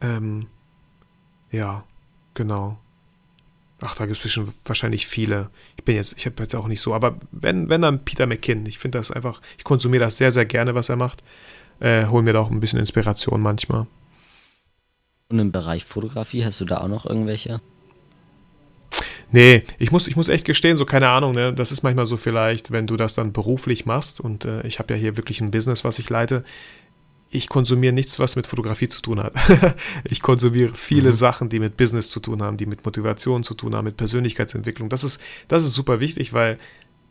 [0.00, 0.46] Ähm,
[1.50, 1.84] ja,
[2.34, 2.78] genau.
[3.80, 5.50] Ach, da gibt es wahrscheinlich viele.
[5.76, 8.66] Ich bin jetzt, ich habe jetzt auch nicht so, aber wenn, wenn dann Peter McKinn.
[8.66, 11.22] Ich finde das einfach, ich konsumiere das sehr, sehr gerne, was er macht.
[11.80, 13.86] Äh, hol mir da auch ein bisschen Inspiration manchmal.
[15.30, 17.60] Und im Bereich Fotografie hast du da auch noch irgendwelche?
[19.30, 21.52] Nee, ich muss, ich muss echt gestehen, so keine Ahnung, ne?
[21.52, 24.94] Das ist manchmal so vielleicht, wenn du das dann beruflich machst und äh, ich habe
[24.94, 26.44] ja hier wirklich ein Business, was ich leite
[27.30, 29.34] ich konsumiere nichts, was mit Fotografie zu tun hat.
[30.04, 31.14] ich konsumiere viele mhm.
[31.14, 34.88] Sachen, die mit Business zu tun haben, die mit Motivation zu tun haben, mit Persönlichkeitsentwicklung.
[34.88, 36.58] Das ist, das ist super wichtig, weil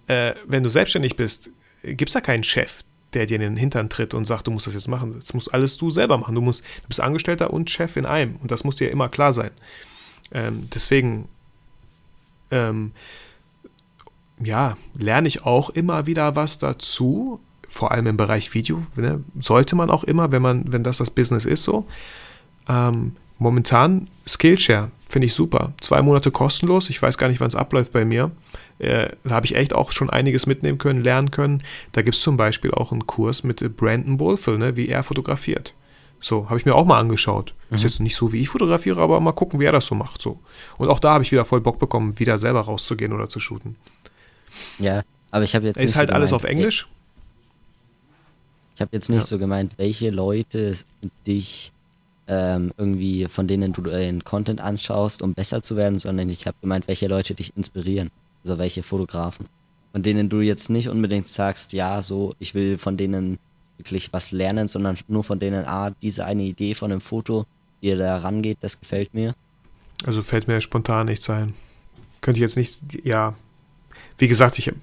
[0.07, 1.51] äh, wenn du selbstständig bist,
[1.83, 2.81] gibt es da keinen Chef,
[3.13, 5.13] der dir in den Hintern tritt und sagt, du musst das jetzt machen.
[5.13, 6.35] Das musst alles du selber machen.
[6.35, 9.33] Du, musst, du bist Angestellter und Chef in einem und das muss dir immer klar
[9.33, 9.51] sein.
[10.31, 11.27] Ähm, deswegen
[12.51, 12.91] ähm,
[14.39, 18.83] ja, lerne ich auch immer wieder was dazu, vor allem im Bereich Video.
[18.95, 19.23] Ne?
[19.39, 21.85] Sollte man auch immer, wenn man, wenn das das Business ist, so.
[22.69, 25.73] Ähm, momentan Skillshare, finde ich super.
[25.81, 26.89] Zwei Monate kostenlos.
[26.89, 28.31] Ich weiß gar nicht, wann es abläuft bei mir.
[28.79, 31.63] Äh, da habe ich echt auch schon einiges mitnehmen können, lernen können.
[31.93, 35.73] Da gibt es zum Beispiel auch einen Kurs mit Brandon Wolfel, ne, wie er fotografiert.
[36.19, 37.53] So, habe ich mir auch mal angeschaut.
[37.69, 37.75] Mhm.
[37.75, 40.21] Ist jetzt nicht so, wie ich fotografiere, aber mal gucken, wie er das so macht.
[40.21, 40.39] So.
[40.77, 43.75] Und auch da habe ich wieder voll Bock bekommen, wieder selber rauszugehen oder zu shooten.
[44.79, 45.81] Ja, aber ich habe jetzt.
[45.81, 46.87] Ist halt so alles auf Englisch?
[48.75, 49.25] Ich habe jetzt nicht ja.
[49.25, 50.73] so gemeint, welche Leute
[51.25, 51.71] dich
[52.27, 56.57] ähm, irgendwie, von denen du den Content anschaust, um besser zu werden, sondern ich habe
[56.61, 58.09] gemeint, welche Leute dich inspirieren.
[58.43, 59.47] Also welche Fotografen.
[59.91, 63.39] Von denen du jetzt nicht unbedingt sagst, ja, so, ich will von denen
[63.77, 67.45] wirklich was lernen, sondern nur von denen, ah, diese eine Idee von einem Foto,
[67.81, 69.33] wie ihr da rangeht, das gefällt mir.
[70.05, 71.53] Also fällt mir spontan nichts ein.
[72.21, 73.35] Könnte ich jetzt nicht, ja.
[74.17, 74.73] Wie gesagt, ich, äh,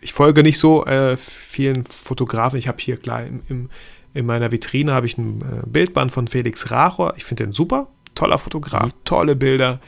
[0.00, 2.58] ich folge nicht so äh, vielen Fotografen.
[2.58, 3.70] Ich habe hier klar im, im,
[4.16, 7.14] in meiner Vitrine habe ich ein äh, Bildband von Felix Rachor.
[7.16, 7.88] Ich finde den super.
[8.14, 9.04] Toller Fotograf, mhm.
[9.04, 9.78] tolle Bilder.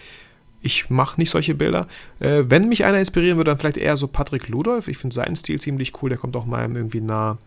[0.60, 1.86] Ich mache nicht solche Bilder.
[2.20, 4.88] Äh, wenn mich einer inspirieren würde, dann vielleicht eher so Patrick Ludolf.
[4.88, 6.10] Ich finde seinen Stil ziemlich cool.
[6.10, 7.38] Der kommt auch meinem irgendwie nah.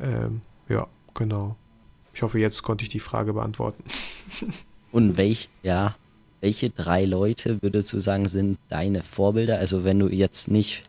[0.00, 1.54] Ähm, ja, genau.
[2.12, 3.84] Ich hoffe, jetzt konnte ich die Frage beantworten.
[4.90, 5.94] Und welch, ja,
[6.40, 9.58] welche drei Leute würdest du sagen, sind deine Vorbilder?
[9.58, 10.82] Also wenn du jetzt nicht,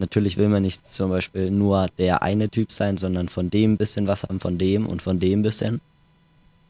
[0.00, 3.76] natürlich will man nicht zum Beispiel nur der eine Typ sein, sondern von dem ein
[3.76, 5.80] bisschen was haben, von dem und von dem ein bisschen.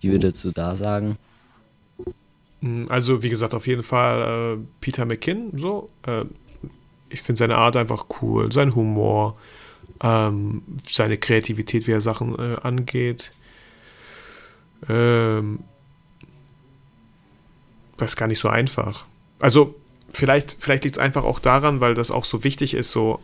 [0.00, 1.16] Wie würdest du da sagen?
[2.60, 5.88] Hm, also wie gesagt, auf jeden Fall äh, Peter McKinn, so.
[6.06, 6.24] Äh,
[7.08, 9.36] ich finde seine Art einfach cool, sein Humor,
[10.02, 13.32] ähm, seine Kreativität, wie er Sachen äh, angeht.
[14.88, 15.60] Ähm,
[17.96, 19.06] das ist gar nicht so einfach.
[19.40, 19.74] Also,
[20.12, 23.20] vielleicht, vielleicht liegt es einfach auch daran, weil das auch so wichtig ist, so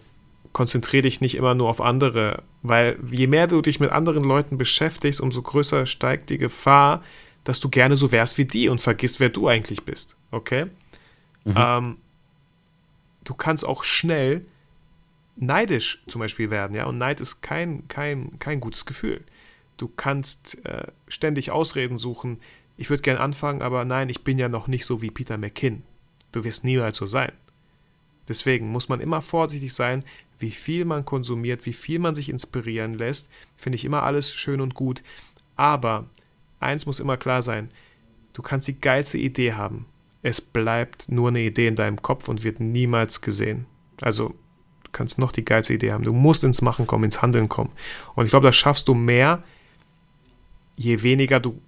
[0.52, 4.56] konzentriere dich nicht immer nur auf andere, weil je mehr du dich mit anderen Leuten
[4.56, 7.02] beschäftigst, umso größer steigt die Gefahr,
[7.44, 10.16] dass du gerne so wärst wie die und vergisst, wer du eigentlich bist.
[10.30, 10.66] Okay?
[11.44, 11.54] Mhm.
[11.56, 11.96] Ähm,
[13.24, 14.46] du kannst auch schnell
[15.36, 19.22] neidisch zum Beispiel werden, ja, und Neid ist kein, kein, kein gutes Gefühl.
[19.76, 22.38] Du kannst äh, ständig Ausreden suchen,
[22.78, 25.82] ich würde gern anfangen, aber nein, ich bin ja noch nicht so wie Peter McKinn.
[26.36, 27.32] Du wirst niemals so sein.
[28.28, 30.04] Deswegen muss man immer vorsichtig sein,
[30.38, 33.30] wie viel man konsumiert, wie viel man sich inspirieren lässt.
[33.54, 35.02] Finde ich immer alles schön und gut.
[35.56, 36.04] Aber
[36.60, 37.70] eins muss immer klar sein,
[38.34, 39.86] du kannst die geilste Idee haben.
[40.20, 43.64] Es bleibt nur eine Idee in deinem Kopf und wird niemals gesehen.
[44.02, 44.34] Also
[44.92, 46.04] kannst noch die geilste Idee haben.
[46.04, 47.72] Du musst ins Machen kommen, ins Handeln kommen.
[48.14, 49.42] Und ich glaube, das schaffst du mehr,
[50.76, 51.62] je weniger du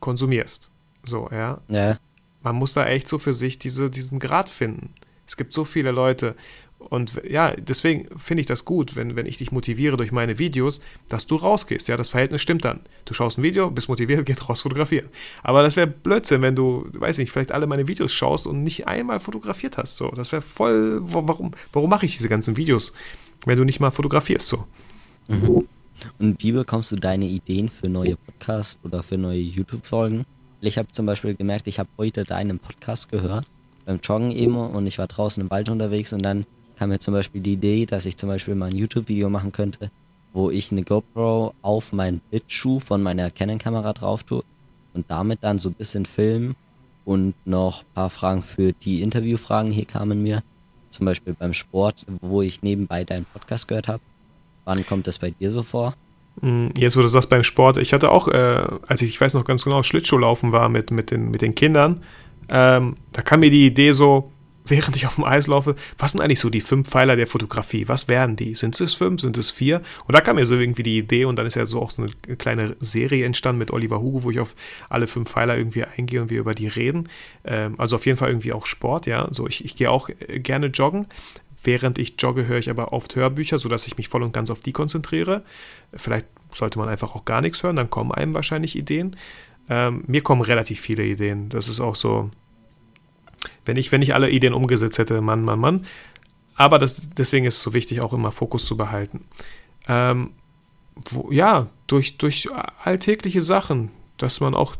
[0.00, 0.68] konsumierst.
[1.04, 1.60] So, ja.
[1.68, 1.96] ja.
[2.42, 4.94] Man muss da echt so für sich diese, diesen Grad finden.
[5.26, 6.34] Es gibt so viele Leute
[6.80, 10.80] und ja, deswegen finde ich das gut, wenn, wenn ich dich motiviere durch meine Videos,
[11.08, 11.88] dass du rausgehst.
[11.88, 12.80] Ja, das Verhältnis stimmt dann.
[13.04, 15.08] Du schaust ein Video, bist motiviert, geht raus fotografieren.
[15.42, 18.88] Aber das wäre Blödsinn, wenn du, weiß nicht, vielleicht alle meine Videos schaust und nicht
[18.88, 19.98] einmal fotografiert hast.
[19.98, 21.00] So, das wäre voll.
[21.02, 22.94] Warum, warum mache ich diese ganzen Videos,
[23.44, 24.46] wenn du nicht mal fotografierst?
[24.46, 24.64] So.
[25.28, 25.68] Mhm.
[26.18, 30.24] Und wie bekommst du deine Ideen für neue Podcasts oder für neue YouTube-Folgen?
[30.62, 33.46] Ich habe zum Beispiel gemerkt, ich habe heute deinen Podcast gehört
[33.86, 36.46] beim Joggen eben und ich war draußen im Wald unterwegs und dann
[36.76, 39.90] kam mir zum Beispiel die Idee, dass ich zum Beispiel mal ein YouTube-Video machen könnte,
[40.32, 44.44] wo ich eine GoPro auf meinen Blitzschuh von meiner Canon-Kamera drauf tue
[44.94, 46.56] und damit dann so ein bisschen filmen
[47.04, 50.42] und noch ein paar Fragen für die Interviewfragen hier kamen mir.
[50.90, 54.02] Zum Beispiel beim Sport, wo ich nebenbei deinen Podcast gehört habe.
[54.64, 55.94] Wann kommt das bei dir so vor?
[56.40, 59.34] Mm, jetzt, wo du sagst beim Sport, ich hatte auch, äh, als ich, ich weiß
[59.34, 62.02] noch ganz genau, Schlittschuhlaufen war mit, mit, den, mit den Kindern,
[62.48, 64.32] ähm, da kam mir die Idee so,
[64.66, 67.88] während ich auf dem Eis laufe, was sind eigentlich so die fünf Pfeiler der Fotografie?
[67.88, 68.54] Was wären die?
[68.54, 69.20] Sind es fünf?
[69.20, 69.82] Sind es vier?
[70.06, 72.02] Und da kam mir so irgendwie die Idee und dann ist ja so auch so
[72.02, 74.54] eine kleine Serie entstanden mit Oliver Hugo, wo ich auf
[74.88, 77.08] alle fünf Pfeiler irgendwie eingehe und wir über die reden.
[77.44, 79.26] Ähm, also auf jeden Fall irgendwie auch Sport, ja.
[79.32, 81.06] So ich, ich gehe auch äh, gerne joggen.
[81.62, 84.60] Während ich jogge, höre ich aber oft Hörbücher, sodass ich mich voll und ganz auf
[84.60, 85.44] die konzentriere.
[85.92, 89.16] Vielleicht sollte man einfach auch gar nichts hören, dann kommen einem wahrscheinlich Ideen.
[89.68, 91.48] Ähm, mir kommen relativ viele Ideen.
[91.48, 92.30] Das ist auch so,
[93.64, 95.86] wenn ich, wenn ich alle Ideen umgesetzt hätte, Mann, Mann, Mann.
[96.56, 99.24] Aber das, deswegen ist es so wichtig, auch immer Fokus zu behalten.
[99.88, 100.32] Ähm,
[101.08, 102.48] wo, ja, durch, durch
[102.84, 104.76] alltägliche Sachen, dass man auch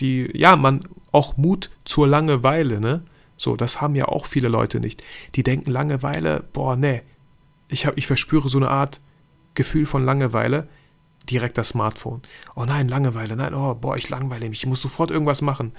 [0.00, 0.80] die, ja, man
[1.12, 3.04] auch Mut zur Langeweile, ne?
[3.42, 5.02] So, das haben ja auch viele Leute nicht.
[5.34, 7.02] Die denken Langeweile, boah, ne,
[7.66, 9.00] ich, ich verspüre so eine Art
[9.54, 10.68] Gefühl von Langeweile,
[11.28, 12.22] direkt das Smartphone.
[12.54, 15.72] Oh nein, Langeweile, nein, oh, boah, ich langweile mich, ich muss sofort irgendwas machen.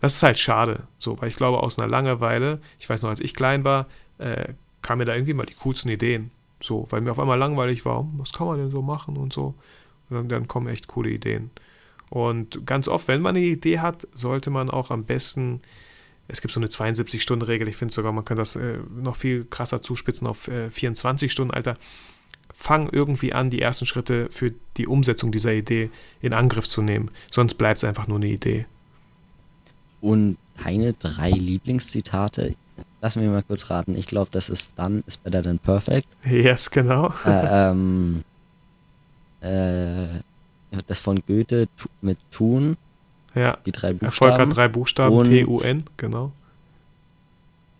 [0.00, 3.18] Das ist halt schade, so, weil ich glaube, aus einer Langeweile, ich weiß noch, als
[3.18, 3.88] ich klein war,
[4.18, 6.30] äh, kamen mir da irgendwie mal die coolsten Ideen.
[6.62, 9.56] So, weil mir auf einmal langweilig war, was kann man denn so machen und so.
[10.08, 11.50] Und dann, dann kommen echt coole Ideen.
[12.10, 15.62] Und ganz oft, wenn man eine Idee hat, sollte man auch am besten,
[16.28, 19.82] es gibt so eine 72-Stunden-Regel, ich finde sogar, man kann das äh, noch viel krasser
[19.82, 21.76] zuspitzen auf äh, 24 Stunden, Alter.
[22.54, 27.10] Fang irgendwie an, die ersten Schritte für die Umsetzung dieser Idee in Angriff zu nehmen.
[27.30, 28.66] Sonst bleibt es einfach nur eine Idee.
[30.00, 32.56] Und deine drei Lieblingszitate,
[33.00, 33.94] lass mich mal kurz raten.
[33.96, 36.06] Ich glaube, das ist dann is better than perfect.
[36.24, 37.14] Yes, genau.
[37.24, 38.24] Äh, ähm,
[39.40, 40.20] äh,
[40.86, 41.68] das von Goethe
[42.00, 42.76] mit Tun,
[43.34, 43.56] Ja.
[43.66, 44.38] die drei Erfolg Buchstaben.
[44.50, 46.32] hat drei Buchstaben, Und- T-U-N, genau.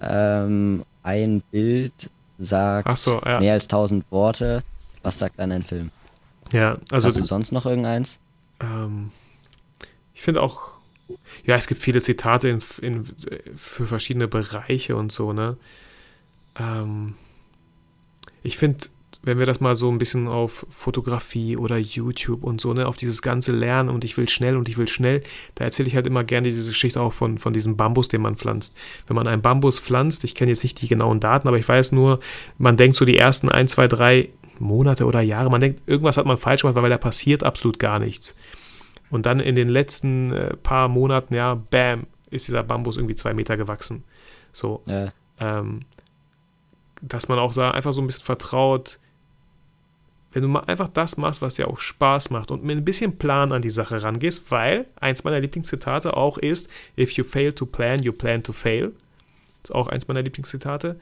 [0.01, 3.39] Ähm, ein Bild sagt so, ja.
[3.41, 4.63] mehr als tausend Worte.
[5.03, 5.91] Was sagt dann ein Film?
[6.53, 8.19] Ja, also Hast du sonst noch irgendeins?
[8.61, 9.11] ähm,
[10.15, 10.73] ich finde auch,
[11.45, 13.05] ja, es gibt viele Zitate in, in,
[13.57, 15.57] für verschiedene Bereiche und so, ne?
[16.59, 17.15] Ähm,
[18.43, 18.87] ich finde,
[19.23, 22.97] wenn wir das mal so ein bisschen auf Fotografie oder YouTube und so, ne, auf
[22.97, 25.23] dieses ganze Lernen und ich will schnell und ich will schnell,
[25.55, 28.37] da erzähle ich halt immer gerne diese Geschichte auch von, von diesem Bambus, den man
[28.37, 28.75] pflanzt.
[29.07, 31.93] Wenn man einen Bambus pflanzt, ich kenne jetzt nicht die genauen Daten, aber ich weiß
[31.93, 32.21] nur,
[32.59, 36.27] man denkt so die ersten ein, zwei, drei Monate oder Jahre, man denkt, irgendwas hat
[36.27, 38.35] man falsch gemacht, weil da passiert absolut gar nichts.
[39.11, 43.35] Und dann in den letzten äh, paar Monaten, ja, bam, ist dieser Bambus irgendwie zwei
[43.35, 44.05] Meter gewachsen.
[44.53, 45.81] So, Äh, ähm,
[47.03, 48.99] dass man auch einfach so ein bisschen vertraut,
[50.33, 53.19] wenn du mal einfach das machst, was dir auch Spaß macht und mit ein bisschen
[53.19, 56.69] Plan an die Sache rangehst, weil eins meiner Lieblingszitate auch ist,
[56.99, 58.93] if you fail to plan, you plan to fail.
[59.63, 60.99] ist auch eins meiner Lieblingszitate.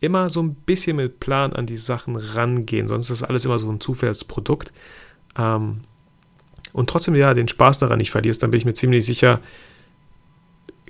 [0.00, 3.58] Immer so ein bisschen mit Plan an die Sachen rangehen, sonst ist das alles immer
[3.58, 4.72] so ein Zufallsprodukt.
[5.36, 5.80] Ähm,
[6.72, 9.40] und trotzdem ja den Spaß daran nicht verlierst, dann bin ich mir ziemlich sicher,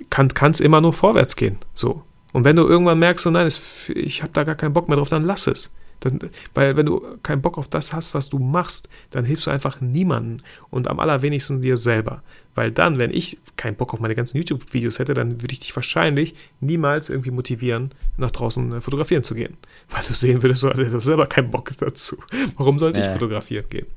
[0.09, 1.57] kann es immer nur vorwärts gehen.
[1.73, 2.03] So.
[2.33, 3.49] Und wenn du irgendwann merkst, so nein,
[3.95, 5.71] ich habe da gar keinen Bock mehr drauf, dann lass es.
[5.99, 6.19] Dann,
[6.53, 9.81] weil wenn du keinen Bock auf das hast, was du machst, dann hilfst du einfach
[9.81, 10.37] niemandem
[10.69, 12.21] und am allerwenigsten dir selber.
[12.55, 15.75] Weil dann, wenn ich keinen Bock auf meine ganzen YouTube-Videos hätte, dann würde ich dich
[15.75, 19.57] wahrscheinlich niemals irgendwie motivieren, nach draußen äh, fotografieren zu gehen.
[19.89, 22.17] Weil du sehen würdest, du hättest selber keinen Bock dazu.
[22.57, 23.13] Warum sollte ich Äh.
[23.13, 23.87] fotografieren gehen?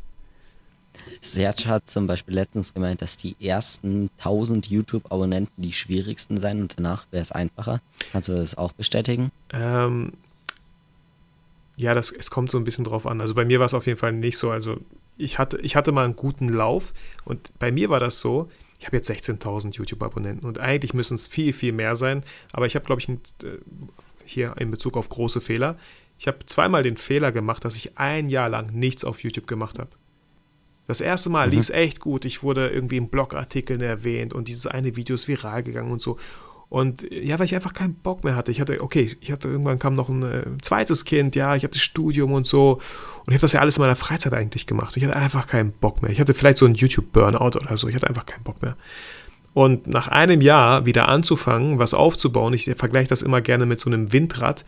[1.23, 6.79] Serge hat zum Beispiel letztens gemeint, dass die ersten 1000 YouTube-Abonnenten die schwierigsten seien und
[6.79, 7.81] danach wäre es einfacher.
[8.13, 9.31] Kannst du das auch bestätigen?
[9.53, 10.13] Ähm,
[11.81, 13.21] ja, das, es kommt so ein bisschen drauf an.
[13.21, 14.51] Also bei mir war es auf jeden Fall nicht so.
[14.51, 14.79] Also
[15.17, 16.93] ich hatte, ich hatte mal einen guten Lauf
[17.25, 21.29] und bei mir war das so, ich habe jetzt 16.000 YouTube-Abonnenten und eigentlich müssen es
[21.29, 22.23] viel, viel mehr sein.
[22.53, 23.17] Aber ich habe, glaube ich, äh,
[24.25, 25.77] hier in Bezug auf große Fehler,
[26.19, 29.79] ich habe zweimal den Fehler gemacht, dass ich ein Jahr lang nichts auf YouTube gemacht
[29.79, 29.91] habe.
[30.87, 31.53] Das erste Mal Mhm.
[31.53, 32.25] lief es echt gut.
[32.27, 36.19] Ich wurde irgendwie in Blogartikeln erwähnt und dieses eine Video ist viral gegangen und so.
[36.71, 38.53] Und ja, weil ich einfach keinen Bock mehr hatte.
[38.53, 41.81] Ich hatte, okay, ich hatte irgendwann kam noch ein äh, zweites Kind, ja, ich hatte
[41.81, 42.81] Studium und so.
[43.27, 44.97] Und ich habe das ja alles in meiner Freizeit eigentlich gemacht.
[44.97, 46.13] Ich hatte einfach keinen Bock mehr.
[46.13, 47.89] Ich hatte vielleicht so einen YouTube-Burnout oder so.
[47.89, 48.77] Ich hatte einfach keinen Bock mehr.
[49.53, 53.91] Und nach einem Jahr wieder anzufangen, was aufzubauen, ich vergleiche das immer gerne mit so
[53.91, 54.65] einem Windrad.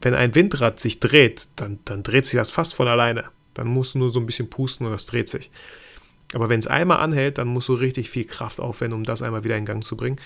[0.00, 3.26] Wenn ein Windrad sich dreht, dann, dann dreht sich das fast von alleine.
[3.54, 5.52] Dann musst du nur so ein bisschen pusten und das dreht sich.
[6.34, 9.44] Aber wenn es einmal anhält, dann musst du richtig viel Kraft aufwenden, um das einmal
[9.44, 10.16] wieder in Gang zu bringen.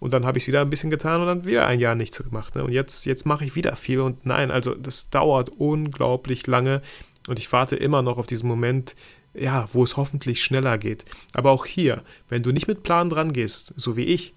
[0.00, 2.22] Und dann habe ich es wieder ein bisschen getan und dann wieder ein Jahr nichts
[2.22, 2.56] gemacht.
[2.56, 2.64] Ne?
[2.64, 4.00] Und jetzt, jetzt mache ich wieder viel.
[4.00, 6.80] Und nein, also das dauert unglaublich lange.
[7.28, 8.96] Und ich warte immer noch auf diesen Moment,
[9.34, 11.04] ja, wo es hoffentlich schneller geht.
[11.34, 14.34] Aber auch hier, wenn du nicht mit Plan dran gehst, so wie ich,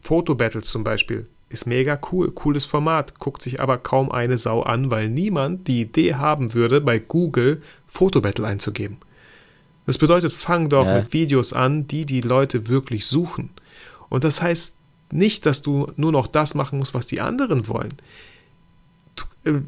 [0.00, 4.90] Fotobattles zum Beispiel, ist mega cool, cooles Format, guckt sich aber kaum eine Sau an,
[4.90, 8.98] weil niemand die Idee haben würde, bei Google Fotobattle einzugeben.
[9.86, 10.96] Das bedeutet, fang doch Ja.
[11.00, 13.50] mit Videos an, die die Leute wirklich suchen.
[14.10, 14.76] Und das heißt
[15.12, 17.94] nicht, dass du nur noch das machen musst, was die anderen wollen.
[19.16, 19.62] Du, äh,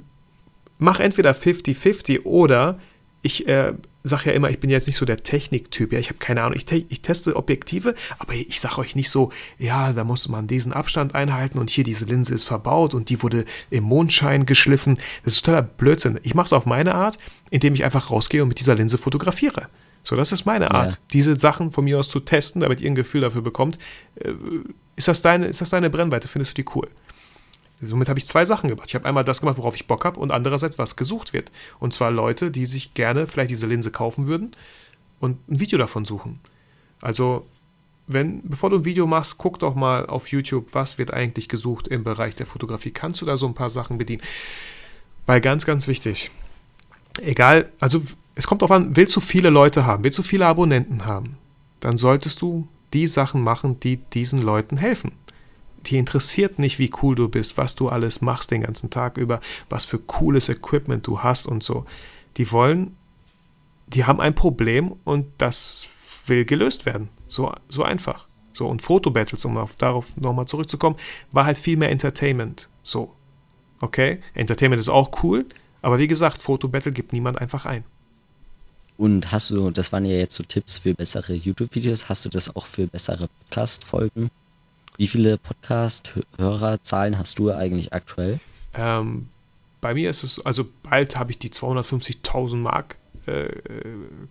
[0.78, 2.78] mach entweder 50-50 oder
[3.22, 3.72] ich äh,
[4.04, 5.92] sage ja immer, ich bin jetzt nicht so der Techniktyp.
[5.92, 6.56] Ja, ich habe keine Ahnung.
[6.56, 10.48] Ich, te ich teste Objektive, aber ich sage euch nicht so, ja, da muss man
[10.48, 14.98] diesen Abstand einhalten und hier diese Linse ist verbaut und die wurde im Mondschein geschliffen.
[15.24, 16.18] Das ist totaler Blödsinn.
[16.24, 17.16] Ich mache es auf meine Art,
[17.50, 19.68] indem ich einfach rausgehe und mit dieser Linse fotografiere.
[20.04, 20.98] So, das ist meine Art, Ja.
[21.12, 23.78] diese Sachen von mir aus zu testen, damit ihr ein Gefühl dafür bekommt.
[24.16, 24.32] Äh,
[24.96, 26.28] Ist das deine, ist das deine Brennweite?
[26.28, 26.88] Findest du die cool?
[27.80, 28.88] Somit habe ich zwei Sachen gemacht.
[28.88, 31.50] Ich habe einmal das gemacht, worauf ich Bock habe, und andererseits, was gesucht wird.
[31.80, 34.52] Und zwar Leute, die sich gerne vielleicht diese Linse kaufen würden
[35.18, 36.38] und ein Video davon suchen.
[37.00, 37.46] Also,
[38.06, 41.88] wenn, bevor du ein Video machst, guck doch mal auf YouTube, was wird eigentlich gesucht
[41.88, 42.90] im Bereich der Fotografie.
[42.92, 44.22] Kannst du da so ein paar Sachen bedienen?
[45.26, 46.30] Weil ganz, ganz wichtig.
[47.20, 48.02] Egal, also
[48.34, 51.36] es kommt darauf an, willst du viele Leute haben, willst du viele Abonnenten haben,
[51.80, 55.12] dann solltest du die Sachen machen, die diesen Leuten helfen
[55.86, 59.40] die interessiert nicht, wie cool du bist, was du alles machst den ganzen Tag über,
[59.68, 61.84] was für cooles Equipment du hast und so.
[62.36, 62.96] Die wollen,
[63.86, 65.88] die haben ein Problem und das
[66.26, 67.08] will gelöst werden.
[67.28, 68.28] So, so einfach.
[68.52, 70.96] So, und Fotobattles, um auf, darauf nochmal zurückzukommen,
[71.32, 72.68] war halt viel mehr Entertainment.
[72.82, 73.14] So.
[73.80, 74.20] Okay?
[74.34, 75.46] Entertainment ist auch cool,
[75.80, 77.84] aber wie gesagt, Fotobattle gibt niemand einfach ein.
[79.02, 82.54] Und hast du, das waren ja jetzt so Tipps für bessere YouTube-Videos, hast du das
[82.54, 84.30] auch für bessere Podcast-Folgen?
[84.96, 88.38] Wie viele Podcast-Hörerzahlen hast du eigentlich aktuell?
[88.74, 89.26] Ähm,
[89.80, 92.96] bei mir ist es, also bald habe ich die 250.000 Mark
[93.26, 93.48] äh,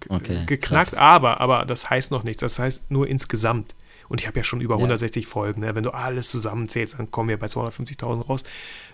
[0.08, 2.40] okay, geknackt, aber, aber das heißt noch nichts.
[2.40, 3.76] Das heißt nur insgesamt.
[4.12, 4.80] Und ich habe ja schon über ja.
[4.80, 5.62] 160 Folgen.
[5.62, 5.74] Ne?
[5.74, 8.44] Wenn du alles zusammenzählst, dann kommen wir bei 250.000 raus.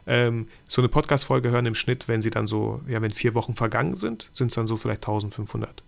[0.05, 3.55] Ähm, so eine Podcast-Folge hören im Schnitt, wenn sie dann so, ja, wenn vier Wochen
[3.55, 5.81] vergangen sind, sind es dann so vielleicht 1500.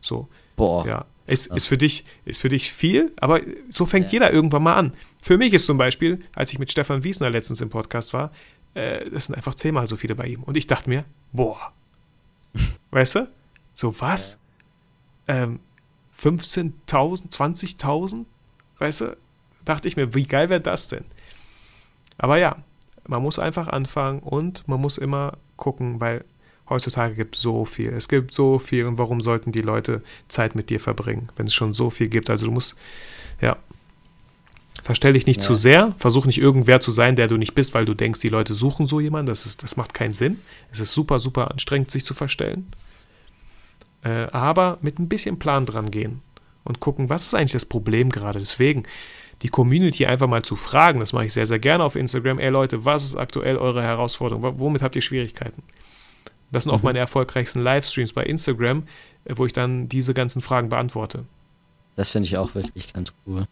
[0.00, 0.28] So.
[0.56, 0.86] Boah.
[0.86, 1.04] Ja.
[1.26, 4.12] Es ist für dich, ist für dich viel, aber so fängt ja.
[4.12, 4.94] jeder irgendwann mal an.
[5.20, 8.32] Für mich ist zum Beispiel, als ich mit Stefan Wiesner letztens im Podcast war,
[8.72, 10.42] äh, das sind einfach zehnmal so viele bei ihm.
[10.42, 11.74] Und ich dachte mir, boah.
[12.92, 13.28] weißt du?
[13.74, 14.38] So was?
[15.28, 15.42] Ja.
[15.42, 15.60] Ähm,
[16.18, 18.24] 15.000, 20.000?
[18.80, 19.16] Weißt du,
[19.64, 21.04] dachte ich mir, wie geil wäre das denn?
[22.18, 22.56] Aber ja,
[23.06, 26.24] man muss einfach anfangen und man muss immer gucken, weil
[26.68, 27.90] heutzutage gibt es so viel.
[27.90, 31.54] Es gibt so viel und warum sollten die Leute Zeit mit dir verbringen, wenn es
[31.54, 32.30] schon so viel gibt?
[32.30, 32.74] Also du musst,
[33.40, 33.56] ja,
[34.82, 35.46] verstell dich nicht ja.
[35.46, 38.28] zu sehr, versuch nicht irgendwer zu sein, der du nicht bist, weil du denkst, die
[38.28, 39.26] Leute suchen so jemanden.
[39.26, 40.40] Das, ist, das macht keinen Sinn.
[40.72, 42.72] Es ist super, super anstrengend, sich zu verstellen.
[44.04, 46.22] Äh, aber mit ein bisschen Plan dran gehen
[46.64, 48.38] und gucken, was ist eigentlich das Problem gerade.
[48.38, 48.84] Deswegen
[49.42, 52.38] die Community einfach mal zu fragen, das mache ich sehr, sehr gerne auf Instagram.
[52.38, 54.58] Ey Leute, was ist aktuell eure Herausforderung?
[54.58, 55.62] Womit habt ihr Schwierigkeiten?
[56.52, 56.86] Das sind auch mhm.
[56.86, 58.84] meine erfolgreichsten Livestreams bei Instagram,
[59.24, 61.24] äh, wo ich dann diese ganzen Fragen beantworte.
[61.96, 63.46] Das finde ich auch wirklich ganz cool.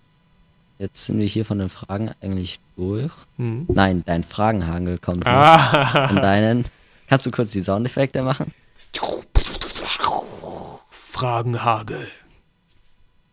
[0.78, 3.12] Jetzt sind wir hier von den Fragen eigentlich durch.
[3.36, 3.66] Mhm.
[3.68, 6.06] Nein, dein Fragenhagel kommt ah.
[6.06, 6.64] an deinen.
[7.08, 8.52] Kannst du kurz die Soundeffekte machen?
[10.90, 12.06] Fragenhagel.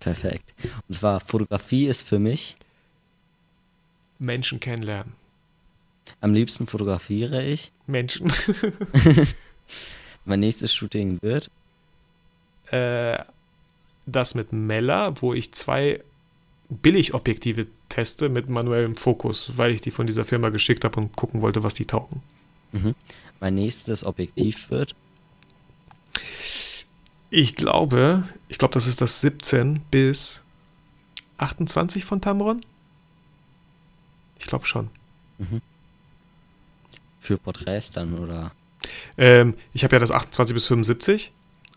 [0.06, 0.54] Perfekt.
[0.88, 2.58] Und zwar Fotografie ist für mich
[4.20, 5.14] Menschen kennenlernen.
[6.22, 8.32] Am liebsten fotografiere ich Menschen.
[10.26, 11.50] mein nächstes Shooting wird
[12.68, 13.18] äh,
[14.06, 16.04] das mit Mella, wo ich zwei
[16.70, 21.42] Billigobjektive teste mit manuellem Fokus, weil ich die von dieser Firma geschickt habe und gucken
[21.42, 22.22] wollte, was die taugen.
[22.74, 22.94] Mhm.
[23.40, 24.96] Mein nächstes Objektiv wird
[27.30, 30.44] ich glaube, ich glaube, das ist das 17 bis
[31.38, 32.62] 28 von Tamron.
[34.40, 34.90] Ich glaube schon.
[35.38, 35.62] Mhm.
[37.20, 38.52] Für Porträts dann, oder?
[39.18, 41.32] Ähm, ich habe ja das 28 bis 75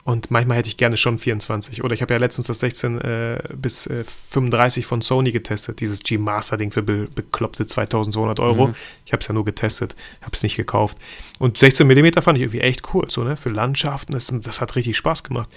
[0.09, 1.85] und manchmal hätte ich gerne schon 24.
[1.85, 6.03] Oder ich habe ja letztens das 16 äh, bis äh, 35 von Sony getestet, dieses
[6.03, 8.69] G-Master-Ding für be bekloppte 2200 Euro.
[8.69, 8.75] Mhm.
[9.05, 10.97] Ich habe es ja nur getestet, habe es nicht gekauft.
[11.39, 13.37] Und 16 mm fand ich irgendwie echt cool, so, ne?
[13.37, 15.51] Für Landschaften, das, das hat richtig Spaß gemacht.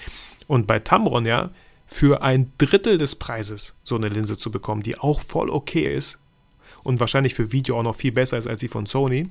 [0.47, 1.51] Und bei Tamron, ja,
[1.87, 6.19] für ein Drittel des Preises so eine Linse zu bekommen, die auch voll okay ist
[6.83, 9.29] und wahrscheinlich für Video auch noch viel besser ist als die von Sony.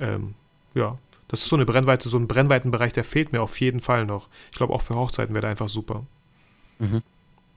[0.00, 0.36] Ähm,
[0.74, 0.96] ja,
[1.32, 4.28] das ist so eine Brennweite, so ein Brennweitenbereich, der fehlt mir auf jeden Fall noch.
[4.50, 6.04] Ich glaube, auch für Hochzeiten wäre der einfach super.
[6.78, 7.00] Mhm.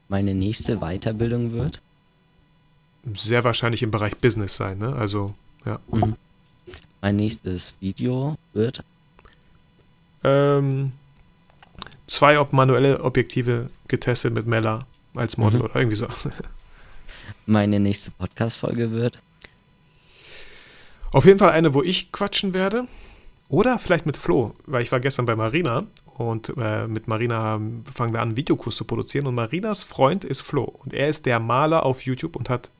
[0.07, 1.81] Meine nächste Weiterbildung wird?
[3.15, 4.95] Sehr wahrscheinlich im Bereich Business sein, ne?
[4.95, 5.33] Also,
[5.65, 5.79] ja.
[5.91, 6.15] Mhm.
[7.01, 8.81] Mein nächstes Video wird?
[10.23, 10.93] Ähm,
[12.07, 15.65] zwei ob manuelle Objektive getestet mit Mella als Model mhm.
[15.65, 16.07] oder irgendwie so.
[17.45, 19.19] Meine nächste Podcast-Folge wird?
[21.11, 22.87] Auf jeden Fall eine, wo ich quatschen werde.
[23.47, 25.83] Oder vielleicht mit Flo, weil ich war gestern bei Marina
[26.17, 27.61] und äh, mit Marina
[27.93, 31.25] fangen wir an, einen Videokurs zu produzieren und Marinas Freund ist Flo und er ist
[31.25, 32.71] der Maler auf YouTube und hat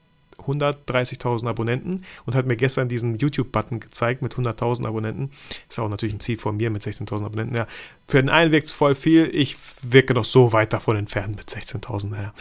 [0.44, 5.32] 130.000 Abonnenten und hat mir gestern diesen YouTube-Button gezeigt mit 100.000 Abonnenten.
[5.70, 7.56] Ist auch natürlich ein Ziel von mir mit 16.000 Abonnenten.
[7.56, 7.68] Ja,
[8.08, 11.50] für den einen wirkt es voll viel, ich wirke noch so weit davon entfernt mit
[11.50, 12.10] 16.000.
[12.10, 12.34] Naja.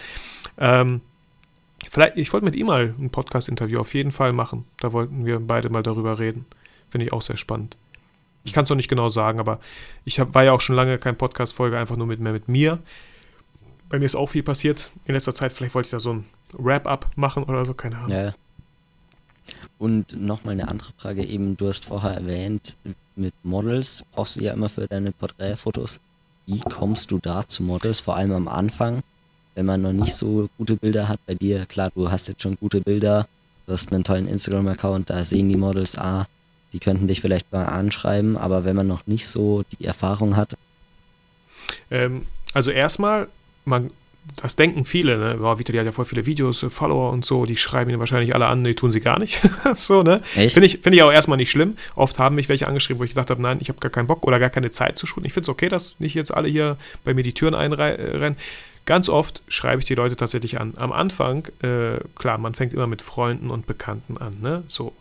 [0.59, 1.03] Ähm,
[1.91, 4.65] vielleicht, ich wollte mit ihm mal ein Podcast-Interview auf jeden Fall machen.
[4.81, 6.47] Da wollten wir beide mal darüber reden.
[6.91, 7.77] Finde ich auch sehr spannend.
[8.45, 9.59] Ich kann es noch nicht genau sagen, aber
[10.05, 12.79] ich hab, war ja auch schon lange kein Podcast-Folge, einfach nur mit, mehr mit mir.
[13.89, 15.53] Bei mir ist auch viel passiert in letzter Zeit.
[15.53, 18.11] Vielleicht wollte ich da so ein Wrap-up machen oder so, keine Ahnung.
[18.11, 18.35] Ja.
[19.79, 22.75] Und nochmal eine andere Frage, eben, du hast vorher erwähnt,
[23.17, 26.01] mit Models brauchst du ja immer für deine Porträtfotos.
[26.47, 29.03] Wie kommst du da zu Models, vor allem am Anfang,
[29.55, 31.67] wenn man noch nicht so gute Bilder hat bei dir?
[31.67, 33.27] Klar, du hast jetzt schon gute Bilder,
[33.67, 36.27] du hast einen tollen Instagram-Account, da sehen die Models, ah,
[36.75, 40.57] die könnten dich vielleicht mal anschreiben, aber wenn man noch nicht so die Erfahrung hat.
[41.91, 43.29] Ähm, also erstmal,
[43.65, 43.91] man
[44.37, 45.37] das denken viele, ne?
[45.39, 48.35] Wow, Vitali hat ja voll viele Videos, äh, Follower und so, die schreiben ihn wahrscheinlich
[48.35, 49.41] alle an, nee, tun sie gar nicht.
[49.75, 50.21] so, ne?
[50.25, 51.77] Finde ich, find ich auch erstmal nicht schlimm.
[51.95, 54.27] Oft haben mich welche angeschrieben, wo ich gedacht habe, nein, ich habe gar keinen Bock
[54.27, 55.27] oder gar keine Zeit zu shooten.
[55.27, 58.37] Ich finde es okay, dass nicht jetzt alle hier bei mir die Türen einrennen.
[58.87, 60.75] Ganz oft schreibe ich die Leute tatsächlich an.
[60.77, 64.65] Am Anfang, äh, klar, man fängt immer mit Freunden und Bekannten an, ne?
[64.69, 64.93] So.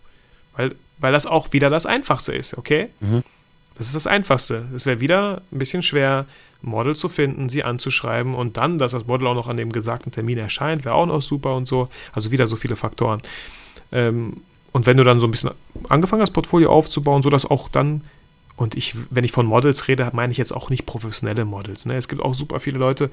[0.56, 2.90] Weil, weil das auch wieder das Einfachste ist, okay?
[3.00, 3.24] Mhm.
[3.78, 4.68] Das ist das Einfachste.
[4.76, 6.26] Es wäre wieder ein bisschen schwer,
[6.64, 10.12] Model zu finden, sie anzuschreiben und dann, dass das Model auch noch an dem gesagten
[10.12, 11.90] Termin erscheint, wäre auch noch super und so.
[12.14, 13.22] Also wieder so viele Faktoren.
[13.92, 14.38] Ähm,
[14.72, 15.52] und wenn du dann so ein bisschen
[15.90, 18.02] angefangen hast, Portfolio aufzubauen, sodass auch dann,
[18.56, 21.86] und ich, wenn ich von Models rede, meine ich jetzt auch nicht professionelle Models.
[21.86, 21.96] Ne?
[21.96, 23.10] Es gibt auch super viele Leute,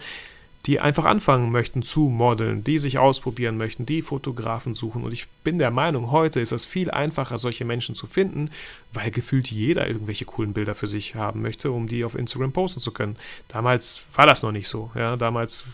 [0.66, 5.04] die einfach anfangen möchten zu modeln, die sich ausprobieren möchten, die Fotografen suchen.
[5.04, 8.50] Und ich bin der Meinung, heute ist es viel einfacher, solche Menschen zu finden,
[8.92, 12.80] weil gefühlt jeder irgendwelche coolen Bilder für sich haben möchte, um die auf Instagram posten
[12.80, 13.16] zu können.
[13.48, 14.90] Damals war das noch nicht so.
[14.94, 15.64] Ja, damals,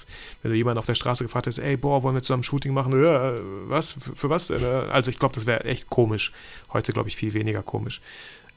[0.42, 3.02] wenn du jemanden auf der Straße gefragt hast, ey, boah, wollen wir zusammen Shooting machen?
[3.02, 3.34] Ja,
[3.66, 3.94] was?
[3.94, 4.50] Für, für was?
[4.52, 6.32] Also ich glaube, das wäre echt komisch.
[6.72, 8.00] Heute glaube ich viel weniger komisch.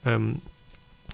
[0.06, 0.42] Ähm,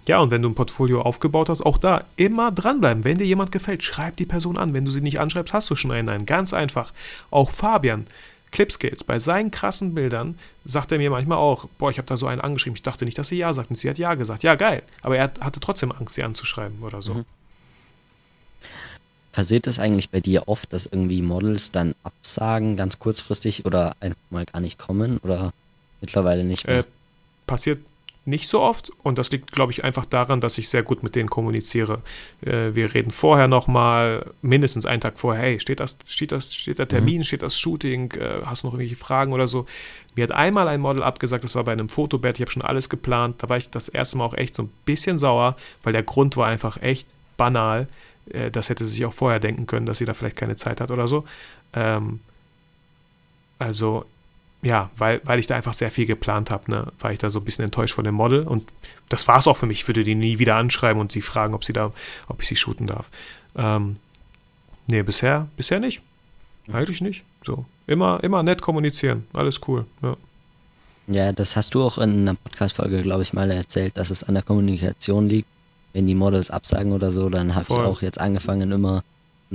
[0.08, 3.04] ja, und wenn du ein Portfolio aufgebaut hast, auch da immer dranbleiben.
[3.04, 4.74] Wenn dir jemand gefällt, schreib die Person an.
[4.74, 6.08] Wenn du sie nicht anschreibst, hast du schon einen.
[6.08, 6.94] Nein, ganz einfach.
[7.32, 8.06] Auch Fabian,
[8.52, 12.28] Clipskills, bei seinen krassen Bildern sagt er mir manchmal auch, boah, ich habe da so
[12.28, 13.72] einen angeschrieben, ich dachte nicht, dass sie Ja sagt.
[13.72, 14.44] Und sie hat Ja gesagt.
[14.44, 14.84] Ja, geil.
[15.02, 17.16] Aber er hatte trotzdem Angst, sie anzuschreiben oder so.
[17.16, 17.26] Mhm.
[19.32, 24.22] Passiert es eigentlich bei dir oft, dass irgendwie Models dann absagen, ganz kurzfristig oder einfach
[24.30, 25.52] mal gar nicht kommen oder
[26.00, 26.80] mittlerweile nicht mehr?
[26.80, 26.84] Äh,
[27.46, 27.80] passiert
[28.26, 31.16] nicht so oft und das liegt, glaube ich, einfach daran, dass ich sehr gut mit
[31.16, 32.02] denen kommuniziere.
[32.42, 36.80] Äh, wir reden vorher nochmal, mindestens einen Tag vorher, hey, steht, das, steht, das, steht
[36.80, 37.24] der Termin, mhm.
[37.24, 39.68] steht das Shooting, äh, hast du noch irgendwelche Fragen oder so.
[40.16, 42.90] Mir hat einmal ein Model abgesagt, das war bei einem Fotobett, ich habe schon alles
[42.90, 46.04] geplant, da war ich das erste Mal auch echt so ein bisschen sauer, weil der
[46.04, 47.08] Grund war einfach echt
[47.38, 47.88] banal.
[48.32, 50.82] Äh, das hätte sie sich auch vorher denken können, dass sie da vielleicht keine Zeit
[50.82, 51.26] hat oder so.
[51.74, 52.22] Ähm,
[53.60, 54.06] also
[54.66, 57.40] ja, weil, weil ich da einfach sehr viel geplant habe, ne, war ich da so
[57.40, 58.66] ein bisschen enttäuscht von dem Model und
[59.10, 59.82] das war es auch für mich.
[59.82, 61.92] Ich würde die nie wieder anschreiben und sie fragen, ob sie da,
[62.28, 63.12] ob ich sie shooten darf.
[63.56, 63.98] Ähm,
[64.88, 66.02] nee, bisher, bisher nicht.
[66.74, 67.24] Eigentlich nicht.
[67.44, 67.66] So.
[67.86, 69.28] Immer, immer nett kommunizieren.
[69.34, 69.86] Alles cool.
[70.02, 70.18] Ja.
[71.08, 74.34] Ja, das hast du auch in einer Podcast-Folge, glaube ich, mal erzählt, dass es an
[74.34, 75.48] der Kommunikation liegt.
[75.94, 79.04] Wenn die Models absagen oder so, dann habe ich auch jetzt angefangen, immer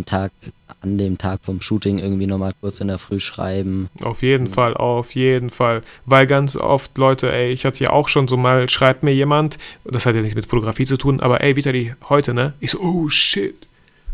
[0.00, 0.32] einen Tag,
[0.80, 3.88] an dem Tag vom Shooting irgendwie nochmal kurz in der Früh schreiben.
[4.02, 4.52] Auf jeden mhm.
[4.52, 5.82] Fall, auf jeden Fall.
[6.06, 9.58] Weil ganz oft Leute, ey, ich hatte ja auch schon so mal, schreibt mir jemand,
[9.84, 12.54] das hat ja nichts mit Fotografie zu tun, aber ey, Vitali, heute, ne?
[12.60, 13.66] Ich so, oh shit,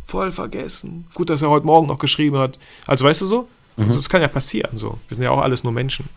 [0.05, 1.07] voll vergessen.
[1.15, 2.59] Gut, dass er heute Morgen noch geschrieben hat.
[2.87, 3.49] Also weißt du so?
[3.77, 3.85] Mhm.
[3.85, 4.99] Also, das kann ja passieren, so.
[5.09, 6.09] Wir sind ja auch alles nur Menschen.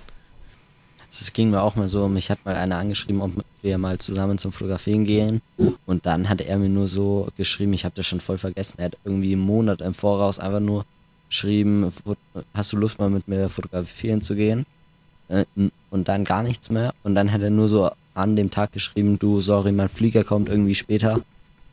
[1.12, 3.32] Es ging mir auch mal so, mich hat mal einer angeschrieben, ob
[3.62, 5.42] wir mal zusammen zum Fotografieren gehen.
[5.86, 8.86] Und dann hat er mir nur so geschrieben, ich habe das schon voll vergessen, er
[8.86, 10.86] hat irgendwie einen Monat im Voraus einfach nur
[11.30, 11.92] geschrieben,
[12.54, 14.66] hast du Lust mal mit mir fotografieren zu gehen?
[15.30, 15.46] Äh,
[15.92, 16.94] und dann gar nichts mehr.
[17.04, 20.50] Und dann hat er nur so an dem Tag geschrieben, du, sorry, mein Flieger kommt
[20.50, 21.22] irgendwie später.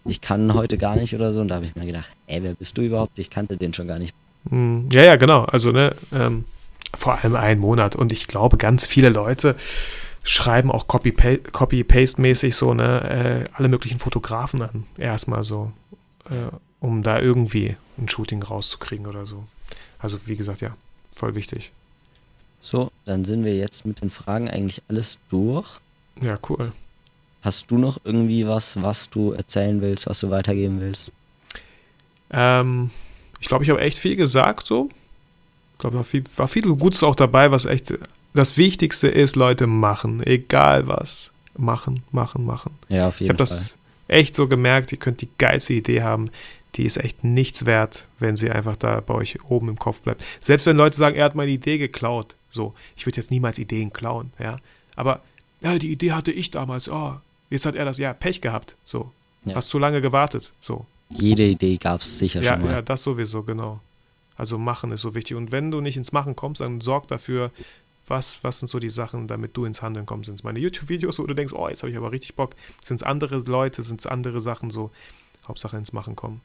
[0.05, 1.41] Ich kann heute gar nicht oder so.
[1.41, 3.19] Und da habe ich mir gedacht, ey, wer bist du überhaupt?
[3.19, 4.15] Ich kannte den schon gar nicht.
[4.49, 5.43] Hm, ja, ja, genau.
[5.45, 6.45] Also, ne, ähm,
[6.95, 7.97] vor allem einen Monat.
[7.97, 9.57] Und ich glaube, ganz viele Leute
[10.23, 14.85] schreiben auch Copy-Paste-mäßig so, ne, äh, alle möglichen Fotografen an.
[14.99, 15.73] Erstmal so,
[16.29, 19.45] äh, um da irgendwie ein Shooting rauszukriegen oder so.
[19.99, 20.77] Also, wie gesagt, ja,
[21.13, 21.71] voll wichtig.
[22.61, 25.79] So, dann sind wir jetzt mit den Fragen eigentlich alles durch.
[26.21, 26.73] Ja, cool.
[27.43, 31.13] Hast du noch irgendwie was, was du erzählen willst, was du weitergeben willst?
[32.31, 32.91] Ähm,
[33.39, 34.89] ich glaube, ich habe echt viel gesagt so.
[35.77, 37.93] Ich glaube, war viel, war viel Gutes auch dabei, was echt
[38.33, 41.33] das Wichtigste ist, Leute machen, egal was.
[41.57, 42.73] Machen, machen, machen.
[42.89, 43.45] Ja, auf jeden ich Fall.
[43.47, 43.75] Ich habe das
[44.09, 46.31] echt so gemerkt, ihr könnt die geilste Idee haben,
[46.77, 50.25] die ist echt nichts wert, wenn sie einfach da bei euch oben im Kopf bleibt.
[50.41, 53.93] Selbst wenn Leute sagen, er hat meine Idee geklaut, so, ich würde jetzt niemals Ideen
[53.93, 54.59] klauen, ja.
[54.95, 55.21] Aber,
[55.61, 57.15] ja, die Idee hatte ich damals, oh,
[57.51, 59.11] jetzt hat er das, ja, Pech gehabt, so.
[59.45, 59.55] Ja.
[59.55, 60.87] Hast zu lange gewartet, so.
[61.09, 62.73] Jede Idee gab es sicher ja, schon mal.
[62.73, 63.81] Ja, das sowieso, genau.
[64.37, 65.37] Also machen ist so wichtig.
[65.37, 67.51] Und wenn du nicht ins Machen kommst, dann sorg dafür,
[68.07, 70.27] was, was sind so die Sachen, damit du ins Handeln kommst.
[70.27, 72.55] Sind es meine YouTube-Videos, wo du denkst, oh, jetzt habe ich aber richtig Bock.
[72.85, 74.91] Sind es andere Leute, sind es andere Sachen so.
[75.49, 76.41] Hauptsache ins Machen kommen.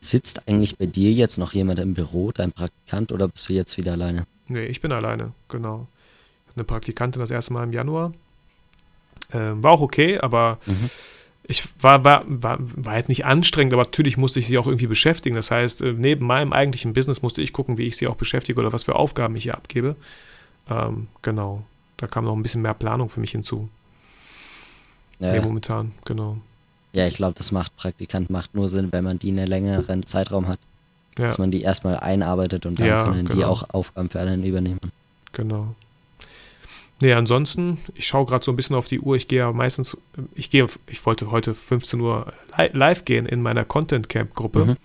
[0.00, 3.78] Sitzt eigentlich bei dir jetzt noch jemand im Büro, dein Praktikant, oder bist du jetzt
[3.78, 4.26] wieder alleine?
[4.48, 5.86] Nee, ich bin alleine, genau.
[6.54, 8.12] Eine Praktikantin das erste Mal im Januar.
[9.32, 10.90] Ähm, war auch okay, aber mhm
[11.48, 14.88] ich war, war, war, war jetzt nicht anstrengend, aber natürlich musste ich sie auch irgendwie
[14.88, 15.36] beschäftigen.
[15.36, 18.58] Das heißt, äh, neben meinem eigentlichen Business musste ich gucken, wie ich sie auch beschäftige
[18.58, 19.96] oder was für Aufgaben ich hier abgebe.
[20.68, 21.62] Ähm, genau.
[21.98, 23.68] Da kam noch ein bisschen mehr Planung für mich hinzu.
[25.20, 26.38] Ja, nee, momentan, genau.
[26.92, 30.04] Ja, ich glaube, das macht Praktikant macht nur Sinn, wenn man die in einen längeren
[30.04, 30.58] Zeitraum hat.
[31.18, 31.26] ja.
[31.26, 33.38] dass man die erstmal einarbeitet und dann ja, können genau.
[33.38, 34.92] die auch Aufgaben für einen übernehmen.
[35.32, 35.74] Genau.
[37.00, 39.16] Nee, ansonsten, ich schaue gerade so ein bisschen auf die Uhr.
[39.16, 39.96] Ich gehe ja meistens,
[40.34, 42.32] ich gehe, ich wollte heute 15 Uhr
[42.72, 44.64] live gehen in meiner Content Camp Gruppe.
[44.64, 44.76] Mhm.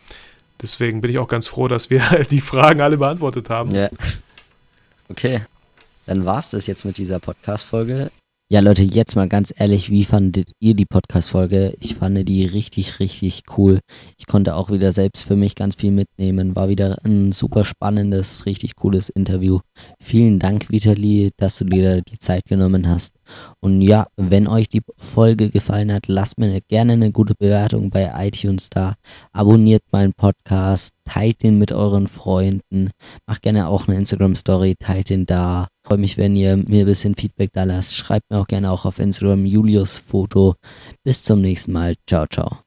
[0.62, 3.72] Deswegen bin ich auch ganz froh, dass wir die Fragen alle beantwortet haben.
[3.72, 3.90] Ja.
[5.08, 5.42] Okay.
[6.06, 8.12] Dann war es das jetzt mit dieser Podcast-Folge.
[8.52, 11.74] Ja, Leute, jetzt mal ganz ehrlich, wie fandet ihr die Podcast-Folge?
[11.80, 13.80] Ich fand die richtig, richtig cool.
[14.18, 16.54] Ich konnte auch wieder selbst für mich ganz viel mitnehmen.
[16.54, 19.60] War wieder ein super spannendes, richtig cooles Interview.
[20.02, 23.14] Vielen Dank, Vitali, dass du dir die Zeit genommen hast.
[23.62, 28.12] Und ja, wenn euch die Folge gefallen hat, lasst mir gerne eine gute Bewertung bei
[28.18, 28.96] iTunes da.
[29.32, 32.90] Abonniert meinen Podcast, teilt den mit euren Freunden.
[33.26, 37.16] Macht gerne auch eine Instagram-Story, teilt den da freue mich, wenn ihr mir ein bisschen
[37.16, 37.98] Feedback da lasst.
[37.98, 40.56] Schreibt mir auch gerne auch auf Instagram Julius Foto.
[41.04, 41.96] Bis zum nächsten Mal.
[42.08, 42.62] Ciao, ciao.